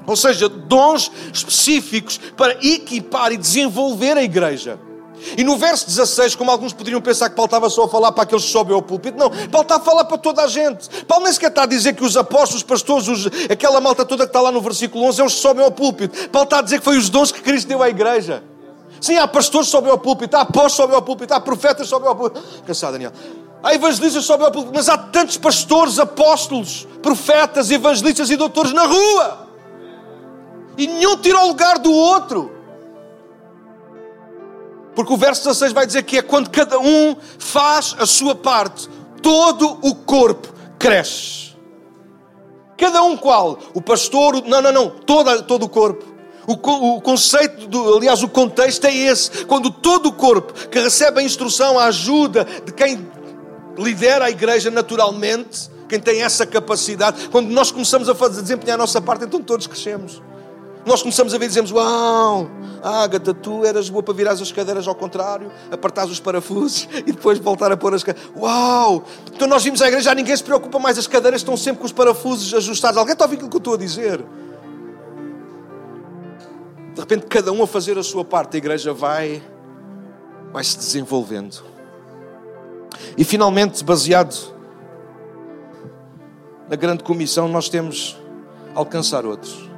Ou 0.05 0.15
seja, 0.15 0.47
dons 0.47 1.11
específicos 1.33 2.19
para 2.37 2.53
equipar 2.65 3.31
e 3.31 3.37
desenvolver 3.37 4.17
a 4.17 4.23
igreja. 4.23 4.79
E 5.37 5.43
no 5.43 5.57
verso 5.57 5.85
16, 5.87 6.35
como 6.35 6.51
alguns 6.51 6.73
poderiam 6.73 7.01
pensar 7.01 7.29
que 7.29 7.35
Paulo 7.35 7.47
estava 7.47 7.69
só 7.69 7.85
a 7.85 7.89
falar 7.89 8.11
para 8.11 8.23
aqueles 8.23 8.45
que 8.45 8.51
sobem 8.51 8.73
ao 8.73 8.81
púlpito, 8.81 9.17
não, 9.17 9.29
Paulo 9.29 9.63
está 9.63 9.75
a 9.75 9.79
falar 9.79 10.05
para 10.05 10.17
toda 10.17 10.43
a 10.43 10.47
gente. 10.47 10.89
Paulo 11.05 11.23
nem 11.23 11.33
sequer 11.33 11.49
está 11.49 11.63
a 11.63 11.65
dizer 11.65 11.93
que 11.93 12.03
os 12.03 12.15
apóstolos, 12.15 12.55
os 12.55 12.63
pastores, 12.63 13.07
os, 13.07 13.25
aquela 13.49 13.81
malta 13.81 14.05
toda 14.05 14.23
que 14.23 14.29
está 14.29 14.41
lá 14.41 14.51
no 14.51 14.61
versículo 14.61 15.05
11, 15.05 15.21
eles 15.21 15.33
sobem 15.33 15.63
ao 15.63 15.71
púlpito. 15.71 16.29
Paulo 16.29 16.45
está 16.45 16.59
a 16.59 16.61
dizer 16.61 16.79
que 16.79 16.85
foi 16.85 16.97
os 16.97 17.09
dons 17.09 17.31
que 17.31 17.41
Cristo 17.41 17.67
deu 17.67 17.81
à 17.81 17.89
igreja. 17.89 18.43
Sim, 19.01 19.17
há 19.17 19.27
pastores 19.27 19.67
que 19.67 19.71
sobem 19.71 19.91
ao 19.91 19.97
púlpito, 19.97 20.35
há 20.35 20.41
apóstolos 20.41 20.71
que 20.71 20.77
sobem 20.77 20.95
ao 20.95 21.01
púlpito, 21.01 21.33
há 21.33 21.39
profetas 21.39 21.83
que 21.83 21.89
sobem 21.89 22.07
ao 22.07 22.15
púlpito. 22.15 22.43
Cansado, 22.65 22.93
Daniel. 22.93 23.11
Há 23.61 23.73
evangelistas 23.73 24.23
que 24.23 24.27
sobem 24.27 24.45
ao 24.45 24.51
púlpito, 24.51 24.73
mas 24.75 24.89
há 24.89 24.97
tantos 24.97 25.37
pastores, 25.37 25.99
apóstolos, 25.99 26.87
profetas, 27.01 27.71
evangelistas 27.71 28.29
e 28.29 28.35
doutores 28.35 28.73
na 28.73 28.85
rua. 28.85 29.47
E 30.77 30.87
nenhum 30.87 31.17
tira 31.17 31.43
o 31.43 31.47
lugar 31.47 31.77
do 31.77 31.91
outro. 31.91 32.58
Porque 34.95 35.13
o 35.13 35.17
verso 35.17 35.43
16 35.43 35.71
vai 35.71 35.85
dizer 35.85 36.03
que 36.03 36.17
é 36.17 36.21
quando 36.21 36.49
cada 36.49 36.79
um 36.79 37.15
faz 37.37 37.95
a 37.99 38.05
sua 38.05 38.35
parte, 38.35 38.89
todo 39.21 39.77
o 39.81 39.95
corpo 39.95 40.53
cresce. 40.77 41.49
Cada 42.77 43.03
um 43.03 43.17
qual? 43.17 43.59
O 43.73 43.81
pastor, 43.81 44.43
não, 44.45 44.61
não, 44.61 44.71
não, 44.71 44.89
todo, 44.89 45.43
todo 45.43 45.63
o 45.63 45.69
corpo. 45.69 46.05
O, 46.47 46.95
o 46.95 47.01
conceito, 47.01 47.67
do, 47.67 47.97
aliás, 47.97 48.23
o 48.23 48.29
contexto 48.29 48.85
é 48.85 48.95
esse. 48.95 49.45
Quando 49.45 49.69
todo 49.69 50.07
o 50.07 50.13
corpo 50.13 50.53
que 50.69 50.79
recebe 50.79 51.19
a 51.19 51.23
instrução, 51.23 51.77
a 51.77 51.85
ajuda 51.85 52.47
de 52.65 52.71
quem 52.71 53.07
lidera 53.77 54.25
a 54.25 54.29
igreja 54.29 54.71
naturalmente, 54.71 55.69
quem 55.87 55.99
tem 55.99 56.21
essa 56.23 56.45
capacidade, 56.45 57.29
quando 57.29 57.49
nós 57.49 57.71
começamos 57.71 58.07
a 58.07 58.15
fazer, 58.15 58.41
desempenhar 58.41 58.75
a 58.75 58.77
nossa 58.77 59.01
parte, 59.01 59.25
então 59.25 59.41
todos 59.41 59.67
crescemos. 59.67 60.21
Nós 60.85 61.01
começamos 61.01 61.33
a 61.33 61.37
ver 61.37 61.45
e 61.45 61.47
dizemos: 61.49 61.71
Uau, 61.71 62.49
Ágata, 62.81 63.33
tu 63.33 63.65
eras 63.65 63.89
boa 63.89 64.01
para 64.01 64.13
virar 64.13 64.31
as 64.31 64.51
cadeiras 64.51 64.87
ao 64.87 64.95
contrário, 64.95 65.51
apertar 65.71 66.05
os 66.05 66.19
parafusos 66.19 66.87
e 67.05 67.11
depois 67.11 67.37
voltar 67.37 67.71
a 67.71 67.77
pôr 67.77 67.93
as 67.93 68.03
cadeiras. 68.03 68.31
Uau! 68.35 69.03
Então 69.33 69.47
nós 69.47 69.63
vimos 69.63 69.81
a 69.81 69.87
igreja, 69.87 70.13
ninguém 70.15 70.35
se 70.35 70.43
preocupa 70.43 70.79
mais, 70.79 70.97
as 70.97 71.07
cadeiras 71.07 71.41
estão 71.41 71.57
sempre 71.57 71.79
com 71.79 71.85
os 71.85 71.91
parafusos 71.91 72.53
ajustados. 72.53 72.97
Alguém 72.97 73.13
está 73.13 73.25
a 73.25 73.27
ouvir 73.27 73.35
aquilo 73.35 73.49
que 73.49 73.57
eu 73.57 73.59
estou 73.59 73.73
a 73.73 73.77
dizer? 73.77 74.23
De 76.93 76.99
repente, 76.99 77.27
cada 77.27 77.51
um 77.51 77.61
a 77.63 77.67
fazer 77.67 77.97
a 77.97 78.03
sua 78.03 78.25
parte, 78.25 78.55
a 78.55 78.57
igreja 78.57 78.93
vai, 78.93 79.41
vai 80.51 80.63
se 80.63 80.77
desenvolvendo. 80.77 81.63
E 83.17 83.23
finalmente, 83.23 83.83
baseado 83.83 84.53
na 86.67 86.75
grande 86.75 87.03
comissão, 87.03 87.47
nós 87.47 87.69
temos 87.69 88.17
alcançar 88.75 89.25
outros. 89.25 89.68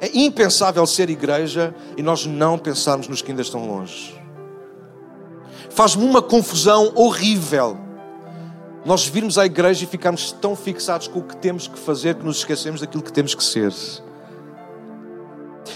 É 0.00 0.10
impensável 0.18 0.86
ser 0.86 1.10
igreja 1.10 1.74
e 1.96 2.02
nós 2.02 2.24
não 2.24 2.58
pensarmos 2.58 3.06
nos 3.06 3.20
que 3.20 3.30
ainda 3.30 3.42
estão 3.42 3.66
longe. 3.66 4.18
Faz-me 5.68 6.04
uma 6.04 6.22
confusão 6.22 6.92
horrível 6.94 7.78
nós 8.84 9.06
virmos 9.06 9.36
à 9.36 9.44
igreja 9.44 9.84
e 9.84 9.86
ficarmos 9.86 10.32
tão 10.32 10.56
fixados 10.56 11.06
com 11.06 11.18
o 11.18 11.22
que 11.22 11.36
temos 11.36 11.68
que 11.68 11.78
fazer 11.78 12.14
que 12.14 12.24
nos 12.24 12.38
esquecemos 12.38 12.80
daquilo 12.80 13.02
que 13.02 13.12
temos 13.12 13.34
que 13.34 13.44
ser. 13.44 13.72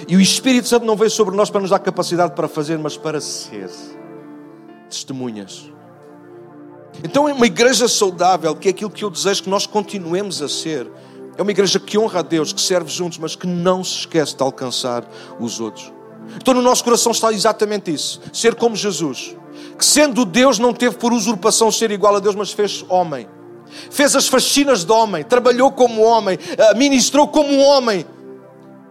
E 0.08 0.16
o 0.16 0.20
Espírito 0.20 0.66
Santo 0.66 0.86
não 0.86 0.96
veio 0.96 1.10
sobre 1.10 1.36
nós 1.36 1.50
para 1.50 1.60
nos 1.60 1.70
dar 1.70 1.78
capacidade 1.78 2.34
para 2.34 2.48
fazer, 2.48 2.78
mas 2.78 2.96
para 2.96 3.20
ser 3.20 3.70
testemunhas. 4.88 5.70
Então, 7.02 7.26
uma 7.26 7.46
igreja 7.46 7.88
saudável, 7.88 8.54
que 8.54 8.68
é 8.68 8.70
aquilo 8.70 8.90
que 8.90 9.04
eu 9.04 9.10
desejo 9.10 9.42
que 9.42 9.50
nós 9.50 9.66
continuemos 9.66 10.40
a 10.40 10.48
ser, 10.48 10.90
é 11.36 11.42
uma 11.42 11.50
igreja 11.50 11.80
que 11.80 11.98
honra 11.98 12.20
a 12.20 12.22
Deus, 12.22 12.52
que 12.52 12.60
serve 12.60 12.90
juntos, 12.90 13.18
mas 13.18 13.34
que 13.34 13.46
não 13.46 13.82
se 13.82 14.00
esquece 14.00 14.36
de 14.36 14.42
alcançar 14.42 15.04
os 15.40 15.60
outros. 15.60 15.92
Então 16.36 16.54
no 16.54 16.62
nosso 16.62 16.84
coração 16.84 17.12
está 17.12 17.32
exatamente 17.32 17.92
isso: 17.92 18.20
ser 18.32 18.54
como 18.54 18.76
Jesus, 18.76 19.36
que 19.78 19.84
sendo 19.84 20.24
Deus 20.24 20.58
não 20.58 20.72
teve 20.72 20.96
por 20.96 21.12
usurpação 21.12 21.70
ser 21.70 21.90
igual 21.90 22.16
a 22.16 22.20
Deus, 22.20 22.34
mas 22.34 22.52
fez 22.52 22.84
homem. 22.88 23.28
Fez 23.90 24.14
as 24.14 24.28
faxinas 24.28 24.84
de 24.84 24.92
homem, 24.92 25.24
trabalhou 25.24 25.72
como 25.72 26.02
homem, 26.02 26.38
eh, 26.56 26.74
ministrou 26.74 27.26
como 27.26 27.58
homem, 27.58 28.06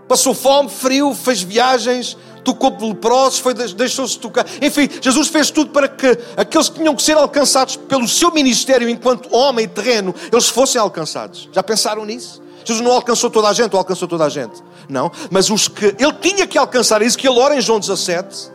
passou 0.08 0.34
fome, 0.34 0.70
frio, 0.70 1.14
fez 1.14 1.42
viagens, 1.42 2.18
tocou 2.44 2.76
leprosos, 2.80 3.40
foi, 3.40 3.54
deixou-se 3.54 4.18
tocar. 4.20 4.46
Enfim, 4.62 4.90
Jesus 5.02 5.28
fez 5.28 5.50
tudo 5.50 5.72
para 5.72 5.88
que 5.88 6.18
aqueles 6.36 6.70
que 6.70 6.80
tinham 6.80 6.96
que 6.96 7.04
ser 7.04 7.18
alcançados 7.18 7.76
pelo 7.76 8.08
seu 8.08 8.32
ministério 8.32 8.90
enquanto 8.90 9.34
homem 9.34 9.68
terreno, 9.68 10.14
eles 10.32 10.50
fossem 10.50 10.80
alcançados. 10.80 11.50
Já 11.52 11.64
pensaram 11.64 12.06
nisso? 12.06 12.42
Jesus 12.66 12.86
não 12.86 12.94
alcançou 12.94 13.30
toda 13.30 13.50
a 13.50 13.54
gente 13.54 13.74
ou 13.74 13.80
alcançou 13.80 14.08
toda 14.08 14.26
a 14.26 14.30
gente? 14.30 14.62
Não. 14.88 15.12
Mas 15.30 15.50
os 15.50 15.68
que 15.68 15.86
ele 15.86 16.14
tinha 16.22 16.48
que 16.48 16.58
alcançar, 16.58 17.02
é 17.02 17.06
isso 17.06 17.18
que 17.18 17.28
ele 17.28 17.40
ora 17.40 17.56
em 17.56 17.62
João 17.62 17.80
17. 17.80 18.54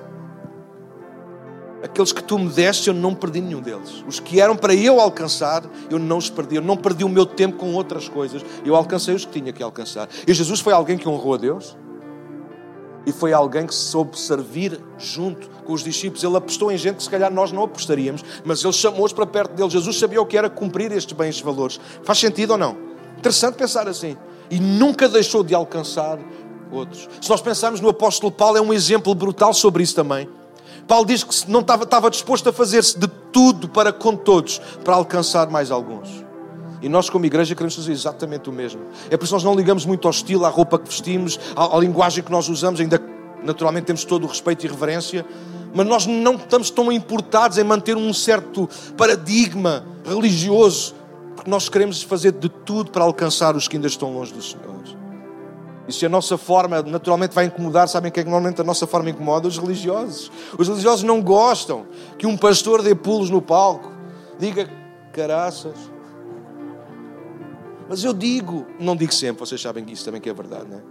Aqueles 1.82 2.10
que 2.10 2.22
tu 2.22 2.38
me 2.38 2.48
deste, 2.48 2.88
eu 2.88 2.94
não 2.94 3.14
perdi 3.14 3.40
nenhum 3.40 3.60
deles. 3.60 4.04
Os 4.06 4.18
que 4.18 4.40
eram 4.40 4.56
para 4.56 4.74
eu 4.74 5.00
alcançar, 5.00 5.62
eu 5.88 5.98
não 5.98 6.18
os 6.18 6.28
perdi. 6.28 6.56
Eu 6.56 6.62
não 6.62 6.76
perdi 6.76 7.04
o 7.04 7.08
meu 7.08 7.24
tempo 7.24 7.56
com 7.56 7.72
outras 7.74 8.08
coisas. 8.08 8.44
Eu 8.64 8.74
alcancei 8.74 9.14
os 9.14 9.24
que 9.24 9.40
tinha 9.40 9.52
que 9.52 9.62
alcançar. 9.62 10.08
E 10.26 10.34
Jesus 10.34 10.60
foi 10.60 10.72
alguém 10.72 10.98
que 10.98 11.08
honrou 11.08 11.34
a 11.34 11.36
Deus? 11.36 11.76
E 13.06 13.12
foi 13.12 13.32
alguém 13.32 13.66
que 13.66 13.74
soube 13.74 14.18
servir 14.18 14.80
junto 14.98 15.48
com 15.64 15.72
os 15.72 15.82
discípulos. 15.82 16.22
Ele 16.22 16.36
apostou 16.36 16.70
em 16.70 16.76
gente 16.76 16.96
que 16.96 17.02
se 17.02 17.10
calhar 17.10 17.32
nós 17.32 17.52
não 17.52 17.64
apostaríamos, 17.64 18.24
mas 18.44 18.62
ele 18.62 18.72
chamou-os 18.72 19.12
para 19.12 19.26
perto 19.26 19.54
dele. 19.54 19.70
Jesus 19.70 19.98
sabia 19.98 20.20
o 20.20 20.26
que 20.26 20.36
era 20.36 20.50
cumprir 20.50 20.92
estes 20.92 21.16
bens 21.16 21.38
e 21.38 21.42
valores. 21.42 21.80
Faz 22.02 22.18
sentido 22.18 22.52
ou 22.52 22.58
não? 22.58 22.76
Interessante 23.18 23.54
pensar 23.54 23.88
assim. 23.88 24.16
E 24.50 24.58
nunca 24.58 25.08
deixou 25.08 25.42
de 25.42 25.54
alcançar 25.54 26.18
outros. 26.70 27.08
Se 27.20 27.30
nós 27.30 27.40
pensarmos 27.40 27.80
no 27.80 27.88
apóstolo 27.88 28.30
Paulo, 28.30 28.58
é 28.58 28.60
um 28.60 28.72
exemplo 28.72 29.14
brutal 29.14 29.52
sobre 29.52 29.82
isso 29.82 29.94
também. 29.94 30.28
Paulo 30.86 31.04
diz 31.04 31.22
que 31.22 31.50
não 31.50 31.60
estava, 31.60 31.84
estava 31.84 32.10
disposto 32.10 32.48
a 32.48 32.52
fazer-se 32.52 32.98
de 32.98 33.08
tudo 33.30 33.68
para 33.68 33.92
com 33.92 34.16
todos, 34.16 34.58
para 34.82 34.94
alcançar 34.94 35.50
mais 35.50 35.70
alguns. 35.70 36.27
E 36.80 36.88
nós, 36.88 37.10
como 37.10 37.26
igreja, 37.26 37.54
queremos 37.54 37.74
fazer 37.74 37.92
exatamente 37.92 38.48
o 38.48 38.52
mesmo. 38.52 38.80
É 39.10 39.16
por 39.16 39.24
isso 39.24 39.32
que 39.32 39.34
nós 39.34 39.44
não 39.44 39.54
ligamos 39.54 39.84
muito 39.84 40.06
ao 40.06 40.12
estilo, 40.12 40.44
à 40.44 40.48
roupa 40.48 40.78
que 40.78 40.88
vestimos, 40.88 41.38
à, 41.56 41.76
à 41.76 41.80
linguagem 41.80 42.22
que 42.22 42.30
nós 42.30 42.48
usamos, 42.48 42.80
ainda 42.80 43.00
naturalmente 43.42 43.84
temos 43.84 44.04
todo 44.04 44.24
o 44.24 44.26
respeito 44.26 44.64
e 44.64 44.68
reverência, 44.68 45.24
mas 45.74 45.86
nós 45.86 46.06
não 46.06 46.34
estamos 46.34 46.70
tão 46.70 46.90
importados 46.90 47.58
em 47.58 47.64
manter 47.64 47.96
um 47.96 48.12
certo 48.12 48.68
paradigma 48.96 49.84
religioso, 50.04 50.94
porque 51.34 51.50
nós 51.50 51.68
queremos 51.68 52.02
fazer 52.02 52.32
de 52.32 52.48
tudo 52.48 52.90
para 52.90 53.04
alcançar 53.04 53.54
os 53.54 53.68
que 53.68 53.76
ainda 53.76 53.88
estão 53.88 54.12
longe 54.12 54.32
do 54.32 54.42
Senhor. 54.42 54.78
E 55.88 55.92
se 55.92 56.04
a 56.04 56.08
nossa 56.08 56.36
forma 56.36 56.82
naturalmente 56.82 57.34
vai 57.34 57.46
incomodar, 57.46 57.88
sabem 57.88 58.12
que 58.12 58.20
é 58.20 58.22
que 58.22 58.28
normalmente 58.28 58.60
a 58.60 58.64
nossa 58.64 58.86
forma 58.86 59.08
incomoda? 59.08 59.48
Os 59.48 59.56
religiosos. 59.56 60.30
Os 60.58 60.68
religiosos 60.68 61.02
não 61.02 61.22
gostam 61.22 61.86
que 62.18 62.26
um 62.26 62.36
pastor 62.36 62.82
dê 62.82 62.94
pulos 62.94 63.30
no 63.30 63.40
palco, 63.40 63.90
diga 64.38 64.68
caraças. 65.14 65.74
Mas 67.88 68.04
eu 68.04 68.12
digo, 68.12 68.66
não 68.78 68.94
digo 68.94 69.14
sempre, 69.14 69.40
vocês 69.40 69.60
sabem 69.60 69.84
que 69.84 69.92
isso 69.92 70.04
também 70.04 70.20
que 70.20 70.28
é 70.28 70.34
verdade, 70.34 70.66
não 70.68 70.78
é? 70.78 70.82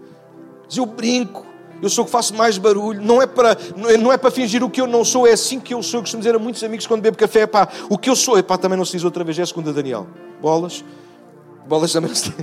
Mas 0.65 0.75
eu 0.75 0.85
brinco, 0.85 1.45
eu 1.81 1.89
sou 1.89 2.03
o 2.03 2.05
que 2.05 2.11
faço 2.11 2.33
mais 2.33 2.57
barulho, 2.57 3.01
não 3.01 3.21
é, 3.21 3.27
para, 3.27 3.55
não 3.99 4.11
é 4.11 4.17
para 4.17 4.31
fingir 4.31 4.63
o 4.63 4.69
que 4.69 4.81
eu 4.81 4.87
não 4.87 5.05
sou, 5.05 5.27
é 5.27 5.33
assim 5.33 5.59
que 5.59 5.73
eu 5.73 5.83
sou. 5.83 5.99
Eu 5.99 6.01
costumo 6.01 6.21
dizer 6.21 6.35
a 6.35 6.39
muitos 6.39 6.63
amigos 6.63 6.87
quando 6.87 7.01
bebo 7.01 7.15
café, 7.15 7.41
é 7.41 7.47
pá, 7.47 7.67
o 7.89 7.97
que 7.97 8.09
eu 8.09 8.15
sou, 8.15 8.37
é 8.37 8.41
pá, 8.41 8.57
também 8.57 8.77
não 8.77 8.85
se 8.85 8.93
diz 8.93 9.03
outra 9.03 9.23
vez, 9.23 9.37
é 9.37 9.43
a 9.43 9.45
segunda 9.45 9.71
Daniel. 9.71 10.07
Bolas, 10.41 10.83
bolas 11.67 11.91
também 11.93 12.13
se. 12.15 12.33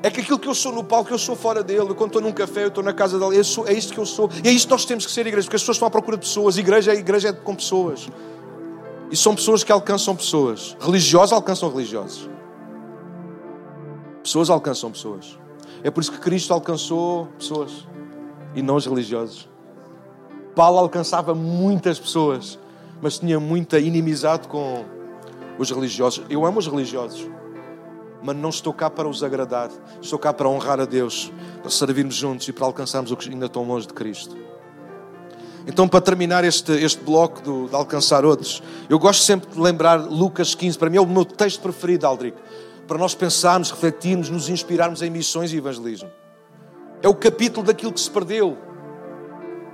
É 0.00 0.10
que 0.10 0.20
aquilo 0.20 0.38
que 0.38 0.46
eu 0.46 0.54
sou 0.54 0.72
no 0.72 0.84
palco, 0.84 1.12
eu 1.12 1.18
sou 1.18 1.34
fora 1.34 1.62
dele. 1.62 1.92
Quando 1.94 2.10
estou 2.10 2.22
num 2.22 2.30
café, 2.30 2.62
eu 2.62 2.68
estou 2.68 2.84
na 2.84 2.92
casa 2.92 3.18
dele. 3.18 3.42
Sou, 3.42 3.66
é 3.66 3.72
isto 3.72 3.92
que 3.92 3.98
eu 3.98 4.06
sou. 4.06 4.30
E 4.44 4.48
é 4.48 4.52
isto 4.52 4.68
que 4.68 4.70
nós 4.70 4.84
temos 4.84 5.04
que 5.04 5.10
ser 5.10 5.26
igreja, 5.26 5.44
porque 5.46 5.56
as 5.56 5.62
pessoas 5.62 5.76
estão 5.76 5.88
à 5.88 5.90
procura 5.90 6.16
de 6.16 6.24
pessoas. 6.24 6.56
Igreja, 6.56 6.94
igreja 6.94 7.30
é 7.30 7.32
com 7.32 7.54
pessoas. 7.54 8.08
E 9.10 9.16
são 9.16 9.34
pessoas 9.34 9.64
que 9.64 9.72
alcançam 9.72 10.14
pessoas. 10.14 10.76
Religiosos 10.78 11.32
alcançam 11.32 11.68
religiosos. 11.68 12.28
Pessoas 14.22 14.50
alcançam 14.50 14.90
pessoas. 14.90 15.38
É 15.82 15.90
por 15.90 16.00
isso 16.00 16.12
que 16.12 16.18
Cristo 16.18 16.52
alcançou 16.52 17.26
pessoas 17.38 17.86
e 18.54 18.62
não 18.62 18.76
os 18.76 18.86
religiosos. 18.86 19.48
Paulo 20.54 20.78
alcançava 20.78 21.34
muitas 21.34 21.98
pessoas, 21.98 22.58
mas 23.00 23.18
tinha 23.18 23.38
muita 23.38 23.78
inimizade 23.78 24.48
com 24.48 24.84
os 25.58 25.70
religiosos. 25.70 26.24
Eu 26.28 26.44
amo 26.44 26.58
os 26.58 26.66
religiosos 26.66 27.28
mas 28.22 28.36
não 28.36 28.50
estou 28.50 28.72
cá 28.72 28.90
para 28.90 29.08
os 29.08 29.22
agradar, 29.22 29.70
estou 30.00 30.18
cá 30.18 30.32
para 30.32 30.48
honrar 30.48 30.80
a 30.80 30.84
Deus, 30.84 31.32
para 31.60 31.70
servirmos 31.70 32.14
juntos 32.14 32.48
e 32.48 32.52
para 32.52 32.66
alcançarmos 32.66 33.12
o 33.12 33.16
que 33.16 33.28
ainda 33.30 33.46
estão 33.46 33.62
longe 33.62 33.86
de 33.86 33.94
Cristo. 33.94 34.36
Então, 35.66 35.86
para 35.86 36.00
terminar 36.00 36.44
este, 36.44 36.72
este 36.72 37.02
bloco 37.04 37.42
do, 37.42 37.68
de 37.68 37.74
alcançar 37.74 38.24
outros, 38.24 38.62
eu 38.88 38.98
gosto 38.98 39.22
sempre 39.22 39.50
de 39.50 39.60
lembrar 39.60 39.96
Lucas 39.96 40.54
15, 40.54 40.78
para 40.78 40.88
mim 40.88 40.96
é 40.96 41.00
o 41.00 41.06
meu 41.06 41.24
texto 41.24 41.60
preferido, 41.60 42.06
Aldric, 42.06 42.36
para 42.88 42.96
nós 42.96 43.14
pensarmos, 43.14 43.70
refletirmos, 43.70 44.30
nos 44.30 44.48
inspirarmos 44.48 45.02
em 45.02 45.10
missões 45.10 45.52
e 45.52 45.58
evangelismo. 45.58 46.10
É 47.02 47.08
o 47.08 47.14
capítulo 47.14 47.66
daquilo 47.66 47.92
que 47.92 48.00
se 48.00 48.10
perdeu, 48.10 48.56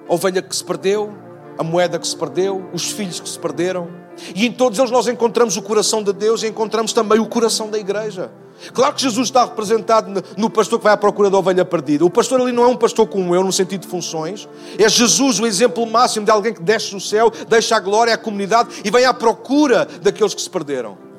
a 0.08 0.12
ovelha 0.12 0.42
que 0.42 0.54
se 0.54 0.64
perdeu, 0.64 1.14
a 1.56 1.62
moeda 1.62 1.96
que 1.96 2.08
se 2.08 2.16
perdeu, 2.16 2.68
os 2.72 2.90
filhos 2.90 3.20
que 3.20 3.28
se 3.28 3.38
perderam. 3.38 3.88
E 4.34 4.44
em 4.44 4.50
todos 4.50 4.80
eles 4.80 4.90
nós 4.90 5.06
encontramos 5.06 5.56
o 5.56 5.62
coração 5.62 6.02
de 6.02 6.12
Deus 6.12 6.42
e 6.42 6.48
encontramos 6.48 6.92
também 6.92 7.20
o 7.20 7.26
coração 7.26 7.70
da 7.70 7.78
igreja. 7.78 8.32
Claro 8.72 8.94
que 8.94 9.02
Jesus 9.02 9.28
está 9.28 9.44
representado 9.44 10.22
no 10.36 10.50
pastor 10.50 10.80
que 10.80 10.84
vai 10.84 10.92
à 10.92 10.96
procura 10.96 11.30
da 11.30 11.38
ovelha 11.38 11.64
perdida. 11.64 12.04
O 12.04 12.10
pastor 12.10 12.40
ali 12.40 12.50
não 12.50 12.64
é 12.64 12.66
um 12.66 12.76
pastor 12.76 13.06
como 13.06 13.32
eu, 13.32 13.44
no 13.44 13.52
sentido 13.52 13.82
de 13.82 13.88
funções. 13.88 14.48
É 14.76 14.88
Jesus 14.88 15.38
o 15.38 15.46
exemplo 15.46 15.86
máximo 15.86 16.24
de 16.24 16.32
alguém 16.32 16.52
que 16.52 16.62
desce 16.62 16.90
do 16.90 17.00
céu, 17.00 17.32
deixa 17.48 17.76
a 17.76 17.80
glória 17.80 18.12
à 18.12 18.18
comunidade 18.18 18.82
e 18.84 18.90
vem 18.90 19.04
à 19.04 19.14
procura 19.14 19.86
daqueles 20.02 20.34
que 20.34 20.42
se 20.42 20.50
perderam. 20.50 21.13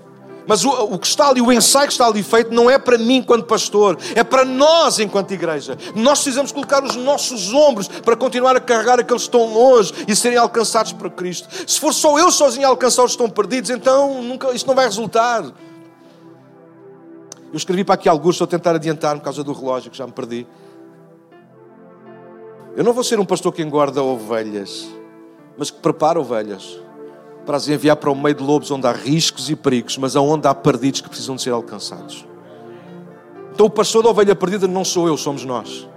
Mas 0.48 0.64
o, 0.64 0.70
o, 0.70 1.00
que 1.00 1.08
está 1.08 1.30
ali, 1.30 1.42
o 1.42 1.52
ensaio 1.52 1.88
que 1.88 1.94
está 1.94 2.06
ali 2.06 2.22
feito, 2.22 2.54
não 2.54 2.70
é 2.70 2.78
para 2.78 2.98
mim 2.98 3.18
enquanto 3.18 3.46
pastor, 3.46 3.98
é 4.14 4.24
para 4.24 4.46
nós 4.46 5.00
enquanto 5.00 5.32
igreja. 5.32 5.78
Nós 5.96 6.20
precisamos 6.20 6.52
colocar 6.52 6.84
os 6.84 6.96
nossos 6.96 7.54
ombros 7.54 7.88
para 7.88 8.16
continuar 8.16 8.56
a 8.56 8.60
carregar 8.60 9.00
aqueles 9.00 9.24
que 9.24 9.28
estão 9.28 9.52
longe 9.52 9.94
e 10.08 10.16
serem 10.16 10.38
alcançados 10.38 10.94
por 10.94 11.10
Cristo. 11.12 11.48
Se 11.68 11.80
for 11.80 11.94
só 11.94 12.18
eu 12.20 12.32
sozinho 12.32 12.68
a 12.68 12.70
alcançar 12.70 13.04
os 13.04 13.16
que 13.16 13.22
estão 13.22 13.30
perdidos, 13.30 13.70
então 13.70 14.22
nunca, 14.22 14.54
isto 14.54 14.68
não 14.68 14.76
vai 14.76 14.86
resultar. 14.86 15.44
Eu 15.44 17.58
escrevi 17.58 17.84
para 17.84 17.96
aqui 17.96 18.08
alguns, 18.08 18.36
estou 18.36 18.46
a 18.46 18.50
tentar 18.50 18.76
adiantar 18.76 19.16
por 19.16 19.24
causa 19.24 19.44
do 19.44 19.54
relógio, 19.54 19.90
que 19.90 19.98
já 19.98 20.06
me 20.06 20.14
perdi. 20.14 20.46
Eu 22.76 22.84
não 22.84 22.94
vou 22.94 23.04
ser 23.04 23.20
um 23.20 23.26
pastor 23.26 23.54
que 23.54 23.62
engorda 23.62 24.04
ovelhas, 24.04 24.88
mas 25.58 25.72
que 25.72 25.80
prepara 25.80 26.20
ovelhas 26.20 26.85
para 27.46 27.58
as 27.58 27.68
enviar 27.68 27.96
para 27.96 28.12
o 28.12 28.16
meio 28.16 28.36
de 28.36 28.44
lobos 28.44 28.72
onde 28.72 28.88
há 28.88 28.92
riscos 28.92 29.50
e 29.50 29.56
perigos, 29.56 29.98
mas 29.98 30.16
aonde 30.16 30.48
há 30.48 30.54
perdidos 30.54 31.02
que 31.02 31.10
precisam 31.10 31.36
de 31.36 31.42
ser 31.42 31.52
alcançados. 31.52 32.26
Então 33.54 33.68
o 33.68 33.70
pastor 33.70 34.04
da 34.04 34.10
ovelha 34.10 34.36
perdida 34.36 34.68
não 34.68 34.84
sou 34.84 35.08
eu, 35.08 35.16
somos 35.16 35.46
nós. 35.46 35.88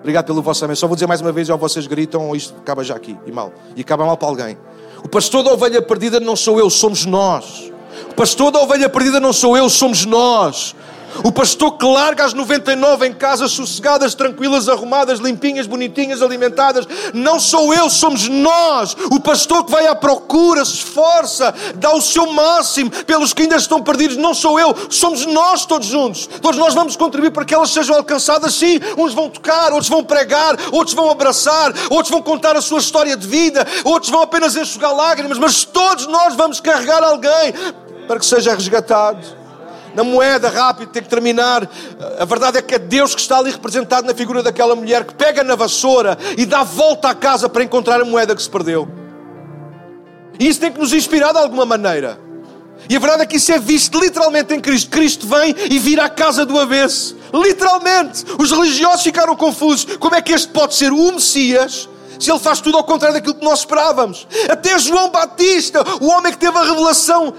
Obrigado 0.00 0.26
pelo 0.26 0.42
vosso 0.42 0.64
amém. 0.64 0.76
Só 0.76 0.86
vou 0.86 0.94
dizer 0.94 1.06
mais 1.06 1.20
uma 1.20 1.32
vez, 1.32 1.48
ou 1.48 1.56
vocês 1.56 1.86
gritam, 1.86 2.28
ou 2.28 2.36
isto 2.36 2.54
acaba 2.58 2.84
já 2.84 2.94
aqui, 2.94 3.16
e 3.26 3.32
mal. 3.32 3.52
E 3.74 3.80
acaba 3.80 4.04
mal 4.04 4.16
para 4.16 4.28
alguém. 4.28 4.58
O 5.02 5.08
pastor 5.08 5.42
da 5.42 5.52
ovelha 5.52 5.80
perdida 5.80 6.20
não 6.20 6.36
sou 6.36 6.58
eu, 6.58 6.68
somos 6.68 7.06
nós. 7.06 7.72
O 8.10 8.14
pastor 8.14 8.50
da 8.50 8.60
ovelha 8.60 8.88
perdida 8.88 9.18
não 9.18 9.32
sou 9.32 9.56
eu, 9.56 9.68
somos 9.68 10.04
nós. 10.04 10.76
O 11.22 11.30
pastor 11.30 11.76
que 11.78 11.84
larga 11.84 12.24
as 12.24 12.34
99 12.34 13.06
em 13.06 13.12
casas 13.12 13.52
sossegadas, 13.52 14.14
tranquilas, 14.14 14.68
arrumadas, 14.68 15.20
limpinhas, 15.20 15.66
bonitinhas, 15.66 16.22
alimentadas. 16.22 16.86
Não 17.12 17.38
sou 17.38 17.72
eu, 17.72 17.88
somos 17.88 18.28
nós. 18.28 18.96
O 19.10 19.20
pastor 19.20 19.64
que 19.64 19.70
vai 19.70 19.86
à 19.86 19.94
procura, 19.94 20.64
se 20.64 20.74
esforça, 20.74 21.54
dá 21.76 21.94
o 21.94 22.00
seu 22.00 22.32
máximo 22.32 22.90
pelos 23.04 23.32
que 23.32 23.42
ainda 23.42 23.56
estão 23.56 23.82
perdidos. 23.82 24.16
Não 24.16 24.34
sou 24.34 24.58
eu, 24.58 24.74
somos 24.90 25.24
nós 25.26 25.64
todos 25.64 25.86
juntos. 25.86 26.26
Todos 26.26 26.58
nós 26.58 26.74
vamos 26.74 26.96
contribuir 26.96 27.30
para 27.30 27.44
que 27.44 27.54
elas 27.54 27.70
sejam 27.70 27.96
alcançadas. 27.96 28.54
Sim, 28.54 28.80
uns 28.98 29.14
vão 29.14 29.28
tocar, 29.28 29.72
outros 29.72 29.88
vão 29.88 30.02
pregar, 30.02 30.56
outros 30.72 30.94
vão 30.94 31.10
abraçar, 31.10 31.72
outros 31.90 32.10
vão 32.10 32.22
contar 32.22 32.56
a 32.56 32.60
sua 32.60 32.78
história 32.78 33.16
de 33.16 33.26
vida, 33.26 33.66
outros 33.84 34.10
vão 34.10 34.22
apenas 34.22 34.56
enxugar 34.56 34.94
lágrimas, 34.94 35.38
mas 35.38 35.64
todos 35.64 36.06
nós 36.06 36.34
vamos 36.34 36.60
carregar 36.60 37.02
alguém 37.02 37.52
para 38.06 38.18
que 38.18 38.26
seja 38.26 38.54
resgatado 38.54 39.43
na 39.94 40.04
moeda 40.04 40.48
rápido, 40.48 40.90
tem 40.90 41.02
que 41.02 41.08
terminar. 41.08 41.68
A 42.18 42.24
verdade 42.24 42.58
é 42.58 42.62
que 42.62 42.74
é 42.74 42.78
Deus 42.78 43.14
que 43.14 43.20
está 43.20 43.38
ali 43.38 43.50
representado 43.50 44.06
na 44.06 44.14
figura 44.14 44.42
daquela 44.42 44.74
mulher 44.74 45.04
que 45.04 45.14
pega 45.14 45.42
na 45.42 45.54
vassoura 45.54 46.18
e 46.36 46.44
dá 46.44 46.62
volta 46.62 47.08
à 47.08 47.14
casa 47.14 47.48
para 47.48 47.62
encontrar 47.62 48.00
a 48.00 48.04
moeda 48.04 48.34
que 48.34 48.42
se 48.42 48.50
perdeu. 48.50 48.88
E 50.38 50.48
isso 50.48 50.60
tem 50.60 50.72
que 50.72 50.80
nos 50.80 50.92
inspirar 50.92 51.32
de 51.32 51.38
alguma 51.38 51.64
maneira. 51.64 52.18
E 52.88 52.96
a 52.96 52.98
verdade 52.98 53.22
é 53.22 53.26
que 53.26 53.36
isso 53.36 53.52
é 53.52 53.58
visto 53.58 53.98
literalmente 53.98 54.52
em 54.52 54.60
Cristo. 54.60 54.90
Cristo 54.90 55.26
vem 55.26 55.54
e 55.70 55.78
vira 55.78 56.04
a 56.04 56.08
casa 56.08 56.44
do 56.44 56.58
avesso. 56.58 57.16
Literalmente. 57.32 58.24
Os 58.38 58.50
religiosos 58.50 59.02
ficaram 59.02 59.34
confusos. 59.36 59.96
Como 59.98 60.14
é 60.14 60.20
que 60.20 60.32
este 60.32 60.48
pode 60.48 60.74
ser 60.74 60.92
o 60.92 61.12
Messias? 61.12 61.88
Se 62.18 62.30
ele 62.30 62.38
faz 62.38 62.60
tudo 62.60 62.76
ao 62.76 62.84
contrário 62.84 63.14
daquilo 63.14 63.34
que 63.34 63.44
nós 63.44 63.60
esperávamos. 63.60 64.26
Até 64.48 64.78
João 64.78 65.10
Batista, 65.10 65.84
o 66.00 66.08
homem 66.08 66.32
que 66.32 66.38
teve 66.38 66.56
a 66.56 66.62
revelação 66.62 67.34